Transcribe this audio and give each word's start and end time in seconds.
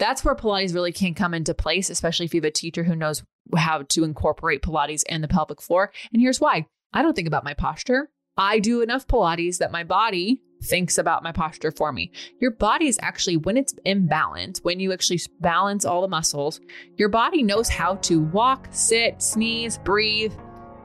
that's 0.00 0.24
where 0.24 0.34
Pilates 0.34 0.74
really 0.74 0.92
can 0.92 1.14
come 1.14 1.34
into 1.34 1.54
place, 1.54 1.90
especially 1.90 2.26
if 2.26 2.34
you 2.34 2.40
have 2.40 2.48
a 2.48 2.50
teacher 2.50 2.82
who 2.82 2.96
knows 2.96 3.22
how 3.56 3.82
to 3.82 4.04
incorporate 4.04 4.62
Pilates 4.62 5.04
and 5.08 5.22
the 5.22 5.28
pelvic 5.28 5.62
floor. 5.62 5.92
And 6.12 6.20
here's 6.20 6.40
why 6.40 6.66
I 6.92 7.02
don't 7.02 7.14
think 7.14 7.28
about 7.28 7.44
my 7.44 7.54
posture. 7.54 8.10
I 8.36 8.58
do 8.58 8.80
enough 8.80 9.06
Pilates 9.06 9.58
that 9.58 9.70
my 9.70 9.84
body 9.84 10.40
thinks 10.62 10.98
about 10.98 11.22
my 11.22 11.32
posture 11.32 11.70
for 11.70 11.92
me. 11.92 12.10
Your 12.40 12.50
body 12.50 12.88
is 12.88 12.98
actually, 13.02 13.36
when 13.36 13.56
it's 13.56 13.74
in 13.84 14.06
balance, 14.06 14.60
when 14.62 14.80
you 14.80 14.92
actually 14.92 15.20
balance 15.40 15.84
all 15.84 16.02
the 16.02 16.08
muscles, 16.08 16.60
your 16.96 17.08
body 17.08 17.42
knows 17.42 17.68
how 17.68 17.96
to 17.96 18.20
walk, 18.20 18.68
sit, 18.70 19.22
sneeze, 19.22 19.78
breathe, 19.78 20.32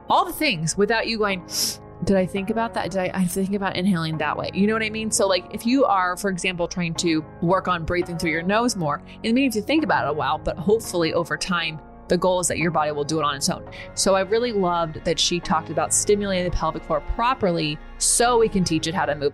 all 0.10 0.26
the 0.26 0.34
things 0.34 0.78
without 0.78 1.08
you 1.08 1.18
going, 1.18 1.46
did 2.06 2.18
I 2.18 2.26
think 2.26 2.50
about 2.50 2.74
that? 2.76 2.92
Did 2.92 3.02
I, 3.02 3.12
I 3.14 3.26
think 3.26 3.54
about 3.54 3.76
inhaling 3.76 4.18
that 4.20 4.38
way? 4.38 4.52
You 4.54 4.68
know 4.68 4.74
what 4.74 4.84
I 4.84 4.90
mean? 4.90 5.12
So, 5.12 5.28
like, 5.28 5.46
if 5.54 5.66
you 5.66 5.86
are, 5.86 6.16
for 6.16 6.30
example, 6.30 6.68
trying 6.68 6.94
to 6.96 7.26
work 7.42 7.68
on 7.68 7.84
breathing 7.84 8.18
through 8.18 8.32
your 8.32 8.44
nose 8.44 8.76
more, 8.76 9.02
it 9.24 9.34
means 9.34 9.56
you 9.56 9.62
think 9.62 9.84
about 9.84 10.06
it 10.06 10.12
a 10.12 10.14
while, 10.14 10.38
but 10.38 10.58
hopefully 10.58 11.14
over 11.14 11.38
time, 11.38 11.80
the 12.08 12.18
goal 12.18 12.40
is 12.40 12.48
that 12.48 12.60
your 12.60 12.70
body 12.70 12.92
will 12.92 13.04
do 13.04 13.20
it 13.20 13.24
on 13.24 13.36
its 13.36 13.50
own. 13.50 13.68
So, 13.96 14.16
I 14.16 14.22
really 14.22 14.52
loved 14.52 15.04
that 15.06 15.20
she 15.20 15.40
talked 15.40 15.70
about 15.70 15.94
stimulating 15.94 16.46
the 16.46 16.56
pelvic 16.56 16.84
floor 16.84 17.02
properly 17.16 17.78
so 17.98 18.38
we 18.38 18.50
can 18.50 18.64
teach 18.64 18.88
it 18.88 18.94
how 18.94 19.06
to 19.06 19.16
move. 19.16 19.34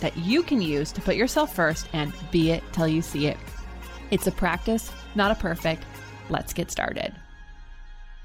that 0.00 0.16
you 0.16 0.42
can 0.42 0.60
use 0.60 0.92
to 0.92 1.00
put 1.00 1.16
yourself 1.16 1.54
first 1.54 1.88
and 1.92 2.12
be 2.30 2.50
it 2.50 2.62
till 2.72 2.88
you 2.88 3.02
see 3.02 3.26
it. 3.26 3.36
It's 4.10 4.26
a 4.26 4.32
practice, 4.32 4.90
not 5.14 5.30
a 5.30 5.34
perfect. 5.34 5.84
Let's 6.30 6.52
get 6.52 6.70
started. 6.70 7.14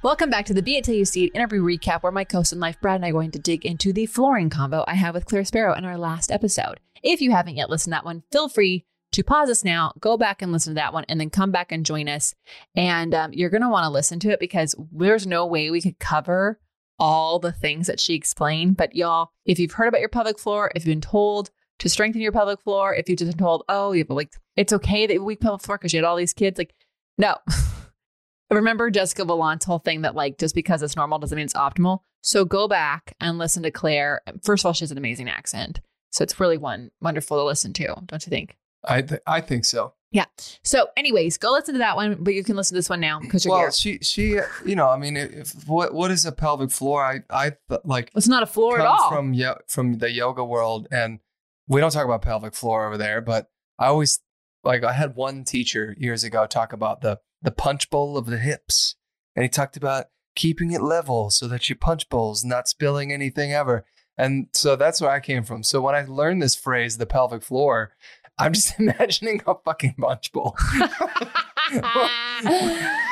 Welcome 0.03 0.29
back 0.29 0.45
to 0.47 0.53
the 0.53 0.61
Be 0.61 0.75
It 0.75 0.83
Till 0.83 0.95
You 0.95 1.05
See 1.05 1.25
It 1.25 1.31
interview 1.33 1.61
recap, 1.61 2.03
where 2.03 2.11
my 2.11 2.25
co-host 2.25 2.51
in 2.51 2.59
life, 2.59 2.79
Brad, 2.81 2.97
and 2.97 3.05
I 3.05 3.09
are 3.09 3.13
going 3.13 3.31
to 3.31 3.39
dig 3.39 3.65
into 3.65 3.93
the 3.93 4.05
flooring 4.05 4.49
combo 4.49 4.83
I 4.85 4.95
have 4.95 5.15
with 5.15 5.25
Claire 5.25 5.45
Sparrow 5.45 5.73
in 5.73 5.85
our 5.85 5.97
last 5.97 6.29
episode. 6.29 6.81
If 7.01 7.21
you 7.21 7.31
haven't 7.31 7.55
yet 7.55 7.69
listened 7.69 7.93
to 7.93 7.95
that 7.95 8.05
one, 8.05 8.23
feel 8.29 8.49
free 8.49 8.85
to 9.13 9.23
pause 9.23 9.49
us 9.49 9.63
now, 9.63 9.93
go 9.99 10.17
back 10.17 10.41
and 10.41 10.51
listen 10.51 10.71
to 10.71 10.75
that 10.75 10.91
one, 10.91 11.05
and 11.07 11.21
then 11.21 11.29
come 11.29 11.51
back 11.51 11.71
and 11.71 11.85
join 11.85 12.09
us. 12.09 12.35
And 12.75 13.13
um, 13.13 13.31
you're 13.31 13.49
going 13.49 13.61
to 13.61 13.69
want 13.69 13.85
to 13.85 13.89
listen 13.89 14.19
to 14.21 14.29
it 14.29 14.41
because 14.41 14.75
there's 14.91 15.25
no 15.25 15.45
way 15.45 15.71
we 15.71 15.81
could 15.81 15.99
cover 15.99 16.59
all 16.99 17.39
the 17.39 17.51
things 17.51 17.87
that 17.87 17.99
she 17.99 18.13
explained. 18.13 18.75
But 18.75 18.95
y'all, 18.95 19.31
if 19.45 19.57
you've 19.57 19.73
heard 19.73 19.87
about 19.87 20.01
your 20.01 20.09
pelvic 20.09 20.37
floor, 20.37 20.71
if 20.75 20.85
you've 20.85 20.93
been 20.93 21.01
told 21.01 21.51
to 21.79 21.89
strengthen 21.89 22.21
your 22.21 22.31
pelvic 22.31 22.61
floor, 22.61 22.93
if 22.93 23.09
you've 23.09 23.19
just 23.19 23.31
been 23.31 23.45
told, 23.45 23.63
oh, 23.69 23.91
you 23.91 23.99
have 24.03 24.09
a 24.09 24.15
weak, 24.15 24.33
it's 24.55 24.73
okay 24.73 25.05
that 25.05 25.13
you 25.13 25.19
have 25.19 25.23
a 25.23 25.25
weak 25.25 25.41
pelvic 25.41 25.61
floor 25.61 25.77
because 25.77 25.93
you 25.93 25.97
had 25.97 26.05
all 26.05 26.15
these 26.15 26.33
kids, 26.33 26.57
like, 26.57 26.73
no. 27.17 27.35
Remember 28.51 28.91
Jessica 28.91 29.25
Valant's 29.25 29.65
whole 29.65 29.79
thing 29.79 30.01
that 30.01 30.13
like 30.15 30.37
just 30.37 30.53
because 30.53 30.83
it's 30.83 30.95
normal 30.95 31.17
doesn't 31.17 31.35
mean 31.35 31.45
it's 31.45 31.55
optimal. 31.55 31.99
So 32.21 32.45
go 32.45 32.67
back 32.67 33.15
and 33.19 33.37
listen 33.39 33.63
to 33.63 33.71
Claire. 33.71 34.21
First 34.43 34.61
of 34.61 34.67
all, 34.67 34.73
she 34.73 34.83
has 34.83 34.91
an 34.91 34.97
amazing 34.97 35.27
accent. 35.27 35.81
So 36.11 36.23
it's 36.23 36.39
really 36.39 36.57
one 36.57 36.91
wonderful 37.01 37.37
to 37.37 37.43
listen 37.43 37.73
to, 37.73 37.95
don't 38.05 38.25
you 38.25 38.29
think? 38.29 38.55
I 38.85 39.01
th- 39.01 39.21
I 39.25 39.41
think 39.41 39.65
so. 39.65 39.93
Yeah. 40.11 40.25
So, 40.63 40.89
anyways, 40.95 41.37
go 41.39 41.51
listen 41.51 41.73
to 41.73 41.79
that 41.79 41.95
one, 41.95 42.17
but 42.19 42.35
you 42.35 42.43
can 42.43 42.55
listen 42.55 42.75
to 42.75 42.77
this 42.77 42.89
one 42.89 42.99
now 42.99 43.19
because 43.19 43.45
you're 43.45 43.53
well, 43.53 43.61
here. 43.61 43.71
she 43.71 43.97
she 44.01 44.39
you 44.63 44.75
know 44.75 44.87
I 44.89 44.97
mean 44.97 45.17
if 45.17 45.67
what 45.67 45.93
what 45.93 46.11
is 46.11 46.25
a 46.25 46.31
pelvic 46.31 46.69
floor? 46.69 47.03
I 47.03 47.23
I 47.29 47.53
like 47.83 48.11
It's 48.15 48.27
not 48.27 48.43
a 48.43 48.47
floor 48.47 48.79
at 48.79 48.85
all. 48.85 49.09
from 49.09 49.33
yo- 49.33 49.57
from 49.67 49.97
the 49.97 50.11
yoga 50.11 50.45
world, 50.45 50.87
and 50.91 51.19
we 51.67 51.81
don't 51.81 51.91
talk 51.91 52.05
about 52.05 52.21
pelvic 52.21 52.53
floor 52.53 52.87
over 52.87 52.97
there. 52.97 53.21
But 53.21 53.47
I 53.79 53.87
always 53.87 54.19
like 54.63 54.83
I 54.83 54.93
had 54.93 55.15
one 55.15 55.43
teacher 55.43 55.95
years 55.97 56.23
ago 56.23 56.45
talk 56.45 56.73
about 56.73 57.01
the 57.01 57.19
the 57.41 57.51
punch 57.51 57.89
bowl 57.89 58.17
of 58.17 58.25
the 58.25 58.37
hips, 58.37 58.95
and 59.35 59.43
he 59.43 59.49
talked 59.49 59.77
about 59.77 60.05
keeping 60.35 60.71
it 60.71 60.81
level 60.81 61.29
so 61.29 61.47
that 61.47 61.69
your 61.69 61.77
punch 61.77 62.09
bowl's 62.09 62.43
not 62.43 62.67
spilling 62.67 63.11
anything 63.11 63.53
ever. 63.53 63.85
And 64.17 64.47
so 64.53 64.75
that's 64.75 65.01
where 65.01 65.11
I 65.11 65.19
came 65.19 65.43
from. 65.43 65.63
So 65.63 65.81
when 65.81 65.95
I 65.95 66.05
learned 66.05 66.41
this 66.41 66.55
phrase, 66.55 66.97
the 66.97 67.05
pelvic 67.05 67.43
floor, 67.43 67.93
I'm 68.37 68.53
just 68.53 68.73
imagining 68.79 69.41
a 69.45 69.55
fucking 69.55 69.95
punch 69.99 70.31
bowl. 70.31 70.55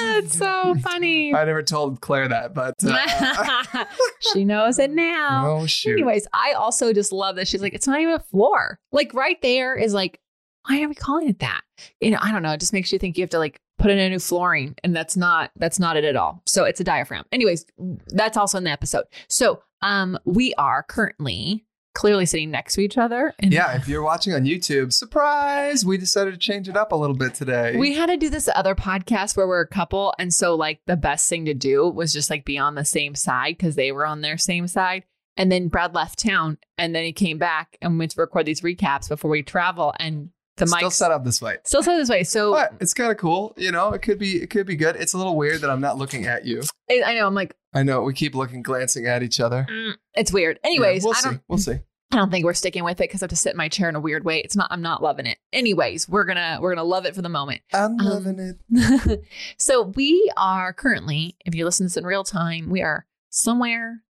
it's 0.00 0.36
so 0.36 0.74
funny. 0.76 1.34
I 1.34 1.44
never 1.44 1.62
told 1.62 2.00
Claire 2.00 2.28
that, 2.28 2.54
but 2.54 2.74
uh, 2.84 3.84
she 4.32 4.44
knows 4.44 4.78
it 4.78 4.90
now. 4.90 5.46
oh 5.46 5.66
shoot. 5.66 5.92
Anyways, 5.92 6.26
I 6.32 6.52
also 6.52 6.92
just 6.92 7.12
love 7.12 7.36
that 7.36 7.48
she's 7.48 7.62
like, 7.62 7.74
it's 7.74 7.86
not 7.86 8.00
even 8.00 8.14
a 8.14 8.20
floor. 8.20 8.78
Like 8.92 9.14
right 9.14 9.40
there 9.42 9.76
is 9.76 9.94
like, 9.94 10.20
why 10.68 10.82
are 10.82 10.88
we 10.88 10.94
calling 10.94 11.28
it 11.28 11.40
that? 11.40 11.62
You 12.00 12.10
know, 12.10 12.18
I 12.20 12.30
don't 12.32 12.42
know. 12.42 12.52
It 12.52 12.60
just 12.60 12.72
makes 12.72 12.92
you 12.92 12.98
think 12.98 13.18
you 13.18 13.22
have 13.22 13.30
to 13.30 13.38
like 13.38 13.60
put 13.78 13.90
in 13.90 13.98
a 13.98 14.08
new 14.08 14.18
flooring, 14.18 14.76
and 14.84 14.94
that's 14.94 15.16
not 15.16 15.50
that's 15.56 15.78
not 15.78 15.96
it 15.96 16.04
at 16.04 16.16
all. 16.16 16.42
So 16.46 16.64
it's 16.64 16.80
a 16.80 16.84
diaphragm. 16.84 17.24
Anyways, 17.32 17.66
that's 18.08 18.36
also 18.36 18.58
in 18.58 18.64
the 18.64 18.70
episode. 18.70 19.04
So 19.28 19.62
um, 19.82 20.18
we 20.24 20.54
are 20.54 20.82
currently 20.84 21.64
clearly 21.94 22.26
sitting 22.26 22.50
next 22.50 22.74
to 22.74 22.80
each 22.80 22.98
other. 22.98 23.34
And 23.38 23.52
Yeah, 23.52 23.74
if 23.76 23.88
you're 23.88 24.02
watching 24.02 24.32
on 24.32 24.44
YouTube, 24.44 24.92
surprise, 24.92 25.84
we 25.84 25.98
decided 25.98 26.32
to 26.32 26.38
change 26.38 26.68
it 26.68 26.76
up 26.76 26.92
a 26.92 26.96
little 26.96 27.16
bit 27.16 27.34
today. 27.34 27.76
We 27.76 27.94
had 27.94 28.06
to 28.06 28.16
do 28.16 28.30
this 28.30 28.48
other 28.54 28.74
podcast 28.74 29.36
where 29.36 29.46
we're 29.46 29.60
a 29.60 29.68
couple. 29.68 30.14
And 30.18 30.32
so, 30.32 30.54
like, 30.54 30.80
the 30.86 30.96
best 30.96 31.28
thing 31.28 31.44
to 31.46 31.54
do 31.54 31.88
was 31.88 32.12
just 32.12 32.30
like 32.30 32.44
be 32.44 32.58
on 32.58 32.74
the 32.74 32.84
same 32.84 33.14
side 33.14 33.56
because 33.58 33.76
they 33.76 33.92
were 33.92 34.06
on 34.06 34.20
their 34.20 34.38
same 34.38 34.66
side. 34.66 35.04
And 35.36 35.50
then 35.50 35.68
Brad 35.68 35.94
left 35.94 36.18
town 36.18 36.58
and 36.76 36.94
then 36.94 37.04
he 37.04 37.12
came 37.12 37.38
back 37.38 37.78
and 37.80 37.98
went 37.98 38.10
to 38.12 38.20
record 38.20 38.46
these 38.46 38.60
recaps 38.60 39.08
before 39.08 39.30
we 39.30 39.42
travel. 39.42 39.94
And 39.98 40.30
the 40.64 40.70
mic 40.70 40.78
still 40.78 40.90
set 40.90 41.10
up 41.10 41.24
this 41.24 41.40
way. 41.42 41.56
still 41.64 41.82
said 41.82 41.96
this 41.98 42.08
way. 42.08 42.24
So 42.24 42.52
But 42.52 42.74
it's 42.80 42.94
kind 42.94 43.10
of 43.12 43.18
cool, 43.18 43.54
you 43.56 43.70
know. 43.72 43.92
It 43.92 44.02
could 44.02 44.18
be, 44.18 44.42
it 44.42 44.50
could 44.50 44.66
be 44.66 44.76
good. 44.76 44.96
It's 44.96 45.12
a 45.14 45.18
little 45.18 45.36
weird 45.36 45.60
that 45.62 45.70
I'm 45.70 45.80
not 45.80 45.98
looking 45.98 46.26
at 46.26 46.44
you. 46.44 46.62
I 46.90 47.02
I 47.06 47.14
know, 47.14 47.26
I'm 47.26 47.34
like, 47.34 47.54
I 47.74 47.82
know 47.82 48.02
we 48.02 48.14
keep 48.14 48.34
looking, 48.34 48.62
glancing 48.62 49.06
at 49.06 49.22
each 49.22 49.40
other. 49.40 49.66
mm, 49.70 49.94
it's 50.14 50.32
weird. 50.32 50.58
Anyways, 50.64 51.02
Yeah, 51.02 51.06
we'll 51.08 51.14
I 51.16 51.20
see. 51.20 51.28
don't, 51.30 51.42
We'll 51.48 51.58
see. 51.58 51.78
I 52.12 52.16
don't 52.16 52.30
think 52.30 52.44
we're 52.44 52.52
sticking 52.52 52.84
with 52.84 53.00
it 53.00 53.04
because 53.08 53.22
I 53.22 53.24
have 53.24 53.30
to 53.30 53.36
sit 53.36 53.52
in 53.52 53.56
my 53.56 53.70
chair 53.70 53.88
in 53.88 53.96
a 53.96 54.00
weird 54.00 54.22
way. 54.22 54.40
It's 54.40 54.54
not, 54.54 54.68
I'm 54.70 54.82
not 54.82 55.02
loving 55.02 55.24
it. 55.24 55.38
Anyways, 55.50 56.10
we're 56.10 56.24
gonna, 56.26 56.58
we're 56.60 56.74
gonna 56.74 56.86
love 56.86 57.06
it 57.06 57.14
for 57.14 57.22
the 57.22 57.30
moment. 57.30 57.62
I'm 57.72 57.92
Um, 57.92 58.06
loving 58.06 58.38
it. 58.70 59.24
so 59.58 59.80
we 59.96 60.30
are 60.36 60.74
currently, 60.74 61.36
if 61.46 61.54
you 61.54 61.64
listen 61.64 61.84
to 61.84 61.88
this 61.88 61.96
in 61.96 62.04
real 62.04 62.22
time, 62.22 62.68
we 62.68 62.82
are 62.82 63.06
somewhere 63.30 64.02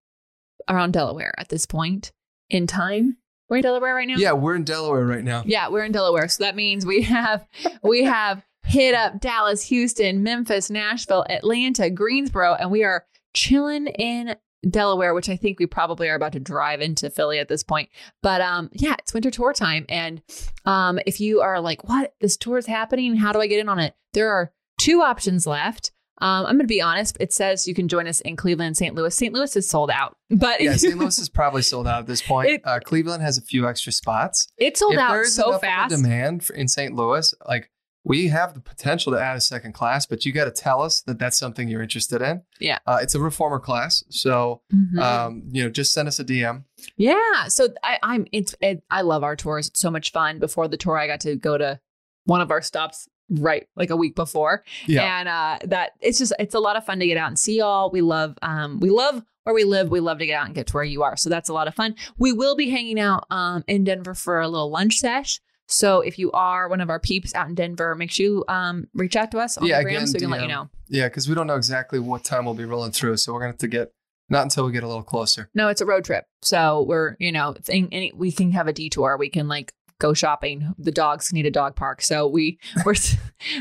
around 0.69 0.93
Delaware 0.95 1.33
at 1.39 1.49
this 1.49 1.65
point 1.65 2.11
in 2.51 2.67
time. 2.67 3.19
We're 3.53 3.59
in 3.59 3.65
Delaware 3.65 3.95
right 3.95 4.09
now. 4.09 4.17
Yeah, 4.17 4.33
we're 4.33 4.55
in 4.55 4.65
Delaware 4.65 5.05
right 5.05 5.23
now. 5.23 5.43
Yeah, 5.45 5.69
we're 5.69 5.85
in 5.85 5.93
Delaware. 5.93 6.27
So 6.27 6.43
that 6.43 6.57
means 6.57 6.87
we 6.87 7.03
have 7.03 7.47
we 7.83 8.03
have 8.05 8.43
hit 8.65 8.95
up 8.95 9.21
Dallas, 9.21 9.63
Houston, 9.65 10.23
Memphis, 10.23 10.71
Nashville, 10.71 11.27
Atlanta, 11.29 11.91
Greensboro, 11.91 12.55
and 12.55 12.71
we 12.71 12.83
are 12.83 13.05
chilling 13.35 13.89
in 13.89 14.37
Delaware, 14.67 15.13
which 15.13 15.29
I 15.29 15.37
think 15.37 15.59
we 15.59 15.67
probably 15.67 16.09
are 16.09 16.15
about 16.15 16.33
to 16.33 16.41
drive 16.41 16.81
into 16.81 17.11
Philly 17.11 17.41
at 17.41 17.49
this 17.49 17.63
point. 17.63 17.91
But 18.23 18.41
um, 18.41 18.71
yeah, 18.73 18.95
it's 18.99 19.13
winter 19.13 19.31
tour 19.31 19.53
time. 19.53 19.84
And 19.91 20.23
um, 20.65 20.99
if 21.05 21.21
you 21.21 21.43
are 21.43 21.61
like, 21.61 21.87
what? 21.87 22.15
This 22.23 22.39
tour 22.39 22.57
is 22.57 22.65
happening? 22.65 23.17
How 23.17 23.33
do 23.33 23.41
I 23.43 23.49
get 23.49 23.61
in 23.61 23.69
on 23.69 23.79
it? 23.79 23.95
There 24.15 24.31
are 24.31 24.51
two 24.79 25.03
options 25.03 25.47
left. 25.47 25.93
Um, 26.21 26.47
I'm 26.47 26.55
going 26.56 26.61
to 26.61 26.67
be 26.67 26.81
honest. 26.83 27.17
It 27.19 27.33
says 27.33 27.67
you 27.67 27.75
can 27.75 27.89
join 27.89 28.06
us 28.06 28.21
in 28.21 28.37
Cleveland, 28.37 28.77
St. 28.77 28.95
Louis. 28.95 29.15
St. 29.15 29.33
Louis 29.34 29.56
is 29.56 29.69
sold 29.69 29.91
out, 29.91 30.17
but 30.31 30.61
Yeah, 30.61 30.77
St. 30.77 30.97
Louis 30.97 31.19
is 31.19 31.28
probably 31.28 31.62
sold 31.73 31.87
out 31.89 32.00
at 32.00 32.06
this 32.06 32.23
point. 32.23 32.50
It- 32.50 32.62
uh, 32.65 32.78
Cleveland 32.84 33.23
has 33.23 33.39
a 33.39 33.43
few 33.43 33.67
extra 33.69 33.92
spots. 33.92 34.47
it's 34.57 34.81
sold 34.81 34.95
if 34.95 35.01
out 35.01 35.25
so 35.27 35.42
enough 35.48 35.54
of 35.57 35.63
a 35.63 35.66
fast. 35.66 35.91
demand 35.91 36.45
for, 36.45 36.54
in 36.54 36.69
St. 36.69 36.95
Louis, 36.95 37.34
like 37.48 37.71
we 38.04 38.28
have 38.28 38.53
the 38.54 38.60
potential 38.60 39.13
to 39.13 39.19
add 39.21 39.36
a 39.36 39.41
second 39.41 39.75
class, 39.75 40.07
but 40.07 40.25
you 40.27 40.33
got 40.33 40.47
to 40.47 40.51
tell 40.51 40.83
us 40.83 41.03
that 41.03 41.19
that's 41.21 41.39
something 41.39 41.69
you're 41.69 41.83
interested 41.83 42.21
in. 42.21 42.42
Yeah. 42.60 42.78
uh, 42.86 42.98
it's 43.01 43.15
a 43.15 43.21
reformer 43.21 43.60
class, 43.60 44.03
so 44.10 44.60
Mhm. 44.75 44.98
um, 45.01 45.42
you 45.53 45.63
know, 45.63 45.71
just 45.71 45.92
send 45.92 46.09
us 46.09 46.19
a 46.19 46.25
DM. 46.25 46.65
Yeah. 46.97 47.47
So 47.48 47.69
I, 47.84 47.98
I'm 48.03 48.27
it's 48.33 48.54
it, 48.60 48.83
I 48.91 49.03
love 49.03 49.22
our 49.22 49.36
tours. 49.36 49.69
It's 49.69 49.78
so 49.81 49.91
much 49.91 50.10
fun. 50.13 50.41
Before 50.41 50.66
the 50.69 50.77
tour, 50.77 50.98
I 50.98 51.07
got 51.07 51.21
to 51.21 51.36
go 51.36 51.57
to 51.57 51.78
one 52.25 52.41
of 52.41 52.51
our 52.51 52.60
stops 52.63 53.09
right 53.41 53.67
like 53.77 53.91
a 53.91 53.97
week 53.97 54.15
before. 54.15 54.63
Yeah, 54.87 55.19
And 55.21 55.29
uh 55.29 55.59
that 55.69 55.93
it's 56.01 56.19
just 56.19 56.33
it's 56.39 56.55
a 56.55 56.61
lot 56.61 56.77
of 56.77 56.84
fun 56.84 56.99
to 57.01 57.07
get 57.07 57.17
out 57.17 57.29
and 57.29 57.39
see 57.39 57.59
y'all. 57.59 57.91
We 57.91 58.01
love 58.01 58.37
um 58.43 58.79
we 58.81 58.91
love 58.91 59.23
where 59.45 59.55
we 59.55 59.65
live. 59.65 59.91
We 59.91 60.01
love 60.01 60.19
to 60.19 60.27
get 60.27 60.34
out 60.39 60.47
and 60.47 60.55
get 60.55 60.69
to 60.69 60.73
where 60.75 60.84
you 60.84 61.03
are. 61.03 61.17
So 61.17 61.29
that's 61.31 61.49
a 61.49 61.53
lot 61.53 61.67
of 61.69 61.75
fun. 61.75 61.97
We 62.19 62.33
will 62.33 62.55
be 62.57 62.71
hanging 62.71 63.01
out 63.01 63.25
um 63.31 63.65
in 63.67 63.84
Denver 63.84 64.15
for 64.15 64.41
a 64.41 64.49
little 64.49 64.71
lunch 64.71 64.99
sesh. 64.99 65.41
So 65.69 66.01
if 66.01 66.19
you 66.19 66.31
are 66.33 66.69
one 66.69 66.81
of 66.81 66.91
our 66.91 67.01
peeps 67.01 67.34
out 67.34 67.49
in 67.49 67.55
Denver, 67.55 67.95
make 67.95 68.11
sure 68.11 68.27
you 68.27 68.45
um 68.49 68.87
reach 68.95 69.17
out 69.17 69.31
to 69.33 69.39
us 69.39 69.57
on 69.57 69.67
Yeah, 69.67 69.79
the 69.79 69.84
gram 69.84 69.97
again, 69.97 70.07
so 70.09 70.13
we 70.15 70.21
can 70.21 70.31
let 70.31 70.43
you 70.43 70.49
know. 70.49 70.69
yeah, 70.89 71.09
because 71.09 71.29
we 71.29 71.34
don't 71.34 71.47
know 71.47 71.57
exactly 71.57 71.99
what 71.99 72.25
time 72.25 72.45
we'll 72.45 72.55
be 72.55 72.65
rolling 72.67 72.93
through, 72.93 73.17
so 73.17 73.33
we're 73.33 73.41
gonna 73.41 73.53
have 73.53 73.59
to 73.59 73.69
get 73.69 73.93
Not 74.29 74.43
until 74.43 74.65
we 74.67 74.73
get 74.73 74.83
a 74.83 74.87
little 74.89 75.03
closer. 75.03 75.49
No, 75.55 75.69
it's 75.69 75.81
a 75.81 75.87
road 75.87 76.05
trip. 76.05 76.25
So 76.43 76.84
we're, 76.89 77.17
you 77.19 77.33
know, 77.33 77.55
thing, 77.61 77.89
any, 77.93 78.13
we 78.15 78.33
can 78.33 78.53
have 78.53 78.67
a 78.69 78.73
detour. 78.73 79.17
We 79.19 79.29
can 79.29 79.47
like 79.49 79.73
go 80.03 80.13
shopping. 80.13 80.75
The 80.78 80.93
dogs 80.93 81.33
need 81.33 81.47
a 81.47 81.51
dog 81.51 81.77
park. 81.77 82.03
So 82.03 82.27
we, 82.27 82.59
we're, 82.84 82.95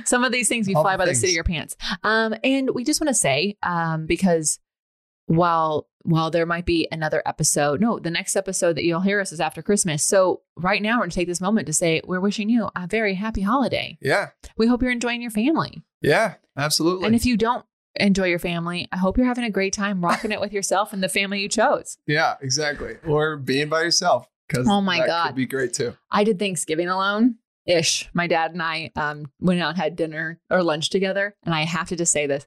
some 0.06 0.24
of 0.24 0.32
these 0.32 0.50
things 0.50 0.68
you 0.68 0.76
All 0.76 0.84
fly 0.84 0.98
by 0.98 1.06
the 1.06 1.16
seat 1.16 1.30
of 1.30 1.36
your 1.36 1.44
pants. 1.44 1.78
Um, 2.04 2.36
and 2.44 2.72
we 2.72 2.84
just 2.84 3.00
want 3.00 3.10
to 3.10 3.14
say, 3.14 3.58
um, 3.64 4.06
because 4.06 4.60
while, 5.28 5.88
while 6.04 6.32
there 6.32 6.46
might 6.46 6.66
be 6.66 6.88
another 6.92 7.22
episode, 7.26 7.80
no, 7.80 8.00
the 8.00 8.10
next 8.10 8.36
episode 8.36 8.76
that 8.76 8.84
you'll 8.84 9.02
hear 9.02 9.20
us 9.20 9.32
is 9.32 9.40
after 9.40 9.62
Christmas. 9.62 10.04
So 10.04 10.42
right 10.58 10.82
now 10.82 10.96
we're 10.96 11.04
going 11.04 11.12
to 11.12 11.16
take 11.16 11.28
this 11.28 11.42
moment 11.42 11.68
to 11.68 11.74
say, 11.74 12.02
we're 12.06 12.20
wishing 12.20 12.50
you 12.50 12.70
a 12.76 12.88
very 12.88 13.14
happy 13.14 13.42
holiday. 13.42 13.98
Yeah. 14.02 14.30
We 14.58 14.68
hope 14.68 14.82
you're 14.82 14.92
enjoying 14.92 15.22
your 15.22 15.32
family. 15.32 15.84
Yeah. 16.02 16.36
Absolutely. 16.58 17.06
And 17.06 17.16
if 17.16 17.26
you 17.26 17.38
don't 17.38 17.66
enjoy 17.96 18.26
your 18.26 18.40
family, 18.40 18.88
I 18.92 18.98
hope 18.98 19.18
you're 19.18 19.28
having 19.28 19.44
a 19.44 19.50
great 19.50 19.74
time 19.74 20.04
rocking 20.04 20.32
it 20.32 20.42
with 20.42 20.54
yourself 20.54 20.94
and 20.94 21.04
the 21.04 21.10
family 21.10 21.42
you 21.42 21.50
chose. 21.50 21.98
yeah, 22.08 22.36
exactly. 22.42 22.96
Or 23.06 23.38
being 23.38 23.70
by 23.70 23.82
yourself. 23.82 24.28
Because 24.51 24.68
Oh 24.69 24.81
my 24.81 24.98
that 25.00 25.07
God. 25.07 25.27
could 25.27 25.36
be 25.36 25.45
great 25.45 25.74
too. 25.74 25.95
I 26.09 26.24
did 26.24 26.38
Thanksgiving 26.39 26.89
alone 26.89 27.36
ish. 27.65 28.09
My 28.13 28.27
dad 28.27 28.51
and 28.51 28.62
I 28.62 28.92
um, 28.95 29.31
went 29.39 29.62
out 29.62 29.69
and 29.69 29.77
had 29.77 29.95
dinner 29.95 30.39
or 30.50 30.62
lunch 30.63 30.89
together. 30.89 31.36
And 31.45 31.56
I 31.56 31.62
have 31.63 31.88
to 31.89 31.95
just 31.95 32.12
say 32.12 32.27
this 32.27 32.45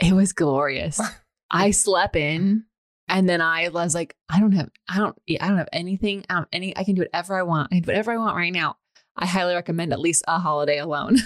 it 0.00 0.12
was 0.12 0.32
glorious. 0.32 1.00
I 1.50 1.72
slept 1.72 2.16
in. 2.16 2.64
And 3.08 3.28
then 3.28 3.40
I 3.40 3.68
was 3.70 3.92
like, 3.92 4.14
I 4.28 4.38
don't 4.38 4.52
have, 4.52 4.70
I 4.88 4.98
don't, 4.98 5.18
I 5.40 5.48
don't 5.48 5.58
have 5.58 5.68
anything. 5.72 6.24
I 6.30 6.34
don't 6.34 6.48
any, 6.52 6.76
I 6.78 6.84
can 6.84 6.94
do 6.94 7.02
whatever 7.02 7.34
I 7.36 7.42
want. 7.42 7.68
I 7.72 7.76
can 7.76 7.82
do 7.82 7.88
whatever 7.88 8.12
I 8.12 8.18
want 8.18 8.36
right 8.36 8.52
now. 8.52 8.76
I 9.16 9.26
highly 9.26 9.54
recommend 9.54 9.92
at 9.92 9.98
least 9.98 10.22
a 10.28 10.38
holiday 10.38 10.78
alone. 10.78 11.16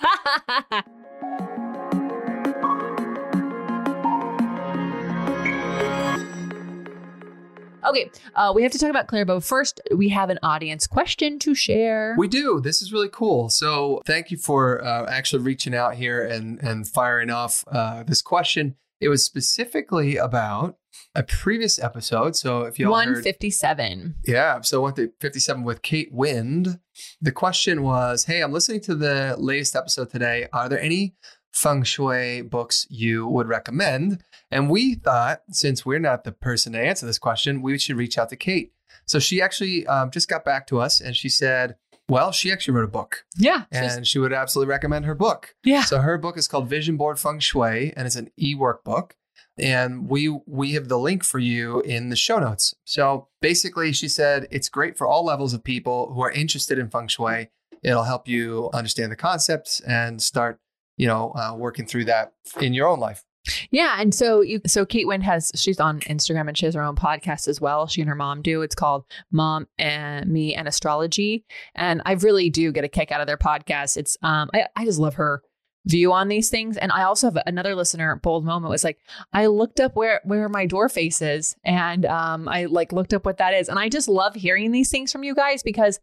okay, 7.84 8.10
uh, 8.34 8.52
we 8.54 8.62
have 8.62 8.72
to 8.72 8.78
talk 8.78 8.90
about 8.90 9.06
Claire, 9.06 9.24
but 9.24 9.42
first 9.42 9.80
we 9.94 10.08
have 10.10 10.30
an 10.30 10.38
audience 10.42 10.86
question 10.86 11.38
to 11.40 11.54
share. 11.54 12.14
We 12.18 12.28
do. 12.28 12.60
This 12.60 12.82
is 12.82 12.92
really 12.92 13.08
cool. 13.10 13.48
So 13.50 14.02
thank 14.06 14.30
you 14.30 14.36
for 14.36 14.84
uh, 14.84 15.10
actually 15.10 15.42
reaching 15.42 15.74
out 15.74 15.94
here 15.94 16.24
and 16.24 16.62
and 16.62 16.88
firing 16.88 17.30
off 17.30 17.64
uh, 17.70 18.02
this 18.04 18.22
question. 18.22 18.76
It 19.00 19.08
was 19.08 19.24
specifically 19.24 20.16
about 20.16 20.76
a 21.14 21.22
previous 21.22 21.78
episode. 21.78 22.36
So 22.36 22.62
if 22.62 22.78
you 22.78 22.88
157. 22.88 24.14
yeah, 24.26 24.60
so 24.60 24.82
one 24.82 24.94
fifty-seven 25.20 25.64
with 25.64 25.82
Kate 25.82 26.12
Wind. 26.12 26.78
The 27.20 27.32
question 27.32 27.82
was, 27.82 28.24
"Hey, 28.24 28.42
I'm 28.42 28.52
listening 28.52 28.80
to 28.82 28.94
the 28.94 29.34
latest 29.38 29.74
episode 29.74 30.10
today. 30.10 30.48
Are 30.52 30.68
there 30.68 30.80
any 30.80 31.14
feng 31.52 31.82
shui 31.82 32.42
books 32.42 32.86
you 32.90 33.26
would 33.26 33.48
recommend?" 33.48 34.22
And 34.52 34.70
we 34.70 34.94
thought, 34.94 35.42
since 35.50 35.84
we're 35.86 35.98
not 35.98 36.24
the 36.24 36.32
person 36.32 36.72
to 36.74 36.78
answer 36.78 37.06
this 37.06 37.18
question, 37.18 37.62
we 37.62 37.78
should 37.78 37.96
reach 37.96 38.18
out 38.18 38.28
to 38.28 38.36
Kate. 38.36 38.72
So 39.06 39.18
she 39.18 39.40
actually 39.40 39.86
um, 39.86 40.10
just 40.10 40.28
got 40.28 40.44
back 40.44 40.66
to 40.68 40.80
us 40.80 41.00
and 41.00 41.16
she 41.16 41.28
said, 41.28 41.76
"Well, 42.08 42.30
she 42.30 42.52
actually 42.52 42.74
wrote 42.74 42.84
a 42.84 42.88
book." 42.88 43.24
Yeah. 43.36 43.64
and 43.72 44.06
she 44.06 44.18
would 44.18 44.32
absolutely 44.32 44.70
recommend 44.70 45.06
her 45.06 45.14
book. 45.14 45.54
yeah. 45.64 45.82
So 45.82 46.00
her 46.00 46.18
book 46.18 46.36
is 46.36 46.46
called 46.48 46.68
Vision 46.68 46.96
Board 46.96 47.18
Feng 47.18 47.40
Shui, 47.40 47.92
and 47.96 48.06
it's 48.06 48.16
an 48.16 48.30
e-workbook. 48.38 49.12
And 49.58 50.08
we 50.08 50.28
we 50.46 50.72
have 50.72 50.88
the 50.88 50.98
link 50.98 51.24
for 51.24 51.38
you 51.38 51.80
in 51.80 52.08
the 52.10 52.16
show 52.16 52.38
notes. 52.38 52.74
So 52.84 53.28
basically, 53.40 53.92
she 53.92 54.08
said 54.08 54.46
it's 54.50 54.68
great 54.68 54.96
for 54.96 55.06
all 55.06 55.24
levels 55.24 55.52
of 55.52 55.64
people 55.64 56.12
who 56.14 56.22
are 56.22 56.30
interested 56.30 56.78
in 56.78 56.90
feng 56.90 57.08
shui. 57.08 57.48
It'll 57.82 58.04
help 58.04 58.28
you 58.28 58.70
understand 58.72 59.10
the 59.10 59.16
concepts 59.16 59.80
and 59.80 60.22
start, 60.22 60.60
you 60.96 61.06
know, 61.06 61.32
uh, 61.34 61.54
working 61.56 61.86
through 61.86 62.04
that 62.04 62.32
in 62.60 62.72
your 62.74 62.86
own 62.88 63.00
life. 63.00 63.24
Yeah. 63.70 63.96
And 63.98 64.14
so 64.14 64.40
you 64.40 64.60
so 64.66 64.86
Kate 64.86 65.06
Wind 65.06 65.24
has 65.24 65.50
she's 65.54 65.80
on 65.80 66.00
Instagram 66.00 66.48
and 66.48 66.56
she 66.56 66.66
has 66.66 66.74
her 66.74 66.82
own 66.82 66.96
podcast 66.96 67.48
as 67.48 67.60
well. 67.60 67.86
She 67.86 68.00
and 68.00 68.08
her 68.08 68.14
mom 68.14 68.42
do. 68.42 68.62
It's 68.62 68.74
called 68.74 69.04
Mom 69.30 69.66
and 69.78 70.30
Me 70.30 70.54
and 70.54 70.68
Astrology. 70.68 71.44
And 71.74 72.02
I 72.06 72.12
really 72.12 72.50
do 72.50 72.72
get 72.72 72.84
a 72.84 72.88
kick 72.88 73.10
out 73.10 73.20
of 73.20 73.26
their 73.26 73.36
podcast. 73.36 73.96
It's 73.96 74.16
um 74.22 74.50
I, 74.54 74.66
I 74.76 74.84
just 74.84 75.00
love 75.00 75.14
her 75.14 75.42
view 75.86 76.12
on 76.12 76.28
these 76.28 76.48
things. 76.48 76.76
And 76.76 76.92
I 76.92 77.02
also 77.02 77.26
have 77.26 77.42
another 77.44 77.74
listener, 77.74 78.14
Bold 78.22 78.44
Moment, 78.44 78.70
was 78.70 78.84
like, 78.84 78.98
I 79.32 79.46
looked 79.46 79.80
up 79.80 79.96
where 79.96 80.20
where 80.24 80.48
my 80.48 80.66
door 80.66 80.88
faces 80.88 81.56
and 81.64 82.06
um 82.06 82.48
I 82.48 82.66
like 82.66 82.92
looked 82.92 83.12
up 83.12 83.26
what 83.26 83.38
that 83.38 83.54
is. 83.54 83.68
And 83.68 83.78
I 83.78 83.88
just 83.88 84.08
love 84.08 84.34
hearing 84.34 84.70
these 84.70 84.90
things 84.90 85.10
from 85.10 85.24
you 85.24 85.34
guys 85.34 85.62
because 85.62 85.98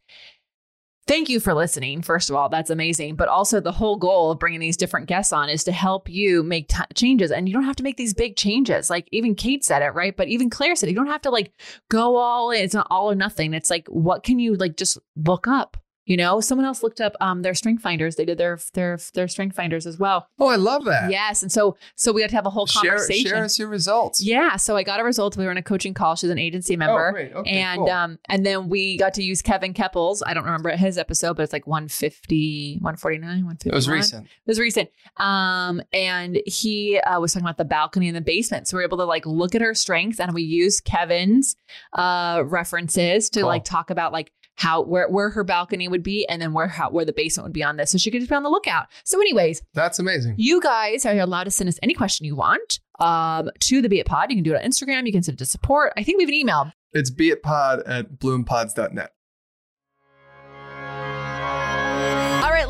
Thank 1.10 1.28
you 1.28 1.40
for 1.40 1.56
listening. 1.56 2.04
First 2.04 2.30
of 2.30 2.36
all, 2.36 2.50
that's 2.50 2.70
amazing. 2.70 3.16
But 3.16 3.30
also, 3.30 3.60
the 3.60 3.72
whole 3.72 3.96
goal 3.96 4.30
of 4.30 4.38
bringing 4.38 4.60
these 4.60 4.78
different 4.78 5.08
guests 5.08 5.34
on 5.34 5.50
is 5.50 5.64
to 5.64 5.72
help 5.72 6.08
you 6.08 6.44
make 6.44 6.68
t- 6.68 6.84
changes. 6.94 7.32
And 7.32 7.50
you 7.50 7.54
don't 7.56 7.64
have 7.64 7.78
to 7.78 7.84
make 7.84 7.98
these 7.98 8.14
big 8.14 8.36
changes. 8.36 8.92
Like 8.92 9.10
even 9.12 9.34
Kate 9.34 9.66
said 9.66 9.82
it, 9.82 9.96
right? 9.96 10.16
But 10.16 10.28
even 10.28 10.52
Claire 10.52 10.76
said 10.76 10.88
it. 10.88 10.92
You 10.92 10.98
don't 10.98 11.08
have 11.08 11.24
to 11.24 11.32
like 11.32 11.52
go 11.90 12.18
all 12.18 12.52
in. 12.52 12.64
It's 12.64 12.76
not 12.76 12.86
all 12.92 13.10
or 13.10 13.16
nothing. 13.16 13.56
It's 13.56 13.72
like, 13.72 13.88
what 13.88 14.22
can 14.22 14.38
you 14.38 14.54
like 14.54 14.78
just 14.78 15.00
look 15.16 15.48
up? 15.48 15.78
You 16.10 16.18
know, 16.18 16.42
someone 16.42 16.66
else 16.66 16.82
looked 16.82 17.00
up 17.00 17.16
um, 17.22 17.44
their 17.44 17.54
strength 17.54 17.84
finders. 17.84 18.16
They 18.16 18.26
did 18.26 18.38
their 18.40 18.58
their 18.74 18.98
their 19.14 19.28
strength 19.28 19.56
finders 19.56 19.86
as 19.86 19.98
well. 20.00 20.28
Oh, 20.40 20.48
I 20.48 20.56
love 20.56 20.84
that. 20.86 21.12
Yes, 21.12 21.44
and 21.44 21.52
so 21.52 21.78
so 21.96 22.12
we 22.12 22.22
had 22.22 22.32
to 22.32 22.36
have 22.36 22.48
a 22.48 22.50
whole 22.50 22.66
conversation. 22.66 23.30
share 23.30 23.44
us 23.44 23.60
your 23.60 23.68
results. 23.68 24.22
Yeah, 24.22 24.56
so 24.58 24.76
I 24.76 24.82
got 24.84 25.00
a 25.00 25.04
result. 25.04 25.38
We 25.38 25.46
were 25.46 25.52
in 25.52 25.58
a 25.58 25.64
coaching 25.64 25.94
call. 25.94 26.16
She's 26.16 26.32
an 26.32 26.40
agency 26.40 26.76
member. 26.76 27.10
Oh, 27.10 27.12
great. 27.12 27.32
Okay, 27.34 27.50
and 27.60 27.78
cool. 27.78 27.90
um 27.92 28.20
and 28.28 28.44
then 28.46 28.70
we 28.70 28.98
got 28.98 29.14
to 29.14 29.24
use 29.24 29.42
Kevin 29.44 29.74
Keppels. 29.74 30.24
I 30.26 30.34
don't 30.34 30.46
remember 30.46 30.76
his 30.76 30.98
episode, 30.98 31.36
but 31.38 31.44
it's 31.44 31.54
like 31.54 31.68
150, 31.68 32.78
149, 32.82 33.28
150. 33.46 33.70
it 33.70 33.74
was 33.76 33.88
recent. 33.88 34.26
It 34.26 34.32
was 34.48 34.60
recent. 34.60 34.90
Um, 35.18 35.82
and 35.94 36.42
he 36.48 37.00
uh, 37.00 37.20
was 37.20 37.34
talking 37.34 37.46
about 37.46 37.58
the 37.58 37.66
balcony 37.66 38.08
in 38.08 38.16
the 38.16 38.22
basement. 38.22 38.68
So 38.68 38.78
we 38.78 38.82
are 38.82 38.86
able 38.88 38.98
to 38.98 39.06
like 39.06 39.26
look 39.28 39.54
at 39.54 39.62
her 39.62 39.76
strengths 39.76 40.20
and 40.20 40.34
we 40.34 40.42
used 40.42 40.86
Kevin's 40.86 41.56
uh 41.94 42.42
references 42.46 43.30
to 43.30 43.42
Cool. 43.42 43.48
like 43.48 43.64
talk 43.64 43.90
about 43.92 44.12
like 44.12 44.32
how 44.60 44.82
where 44.82 45.08
where 45.10 45.30
her 45.30 45.44
balcony 45.46 45.88
would 45.88 46.04
be 46.04 46.28
and 46.28 46.42
then 46.42 46.52
where 46.52 46.68
how 46.68 46.90
where 46.90 47.06
the 47.06 47.14
basement 47.14 47.46
would 47.46 47.54
be 47.54 47.64
on 47.64 47.78
this. 47.78 47.92
So 47.92 47.98
she 47.98 48.12
could 48.12 48.20
just 48.20 48.30
be 48.30 48.36
on 48.36 48.44
the 48.44 48.50
lookout. 48.50 48.88
So, 49.06 49.20
anyways, 49.22 49.62
That's 49.74 50.00
amazing. 50.00 50.36
you 50.38 50.60
guys 50.62 51.06
are 51.06 51.18
allowed 51.18 51.46
to 51.46 51.52
send 51.52 51.70
us 51.70 51.80
any 51.82 51.94
question 51.94 52.26
you 52.26 52.36
want 52.36 52.80
um, 53.00 53.50
to 53.62 53.82
the 53.82 53.88
Be 53.88 54.00
It 54.00 54.06
Pod. 54.06 54.30
You 54.32 54.36
can 54.38 54.44
do 54.44 54.54
it 54.54 54.58
on 54.62 54.70
Instagram. 54.70 55.06
You 55.06 55.14
can 55.14 55.24
send 55.24 55.38
it 55.38 55.40
to 55.40 55.46
support. 55.46 55.94
I 55.96 56.04
think 56.04 56.18
we 56.18 56.24
have 56.24 56.30
an 56.30 56.36
email. 56.36 56.72
It's 56.92 57.10
be 57.10 57.30
it 57.30 57.42
beitpod 57.42 57.84
at 57.86 58.20
bloompods.net. 58.20 59.12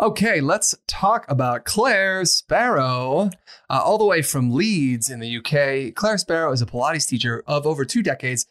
Okay, 0.00 0.40
let's 0.40 0.74
talk 0.86 1.26
about 1.28 1.66
Claire 1.66 2.24
Sparrow, 2.24 3.28
uh, 3.68 3.82
all 3.84 3.98
the 3.98 4.06
way 4.06 4.22
from 4.22 4.50
Leeds 4.50 5.10
in 5.10 5.20
the 5.20 5.36
UK. 5.36 5.94
Claire 5.94 6.16
Sparrow 6.16 6.52
is 6.52 6.62
a 6.62 6.66
Pilates 6.66 7.06
teacher 7.06 7.44
of 7.46 7.66
over 7.66 7.84
two 7.84 8.02
decades 8.02 8.46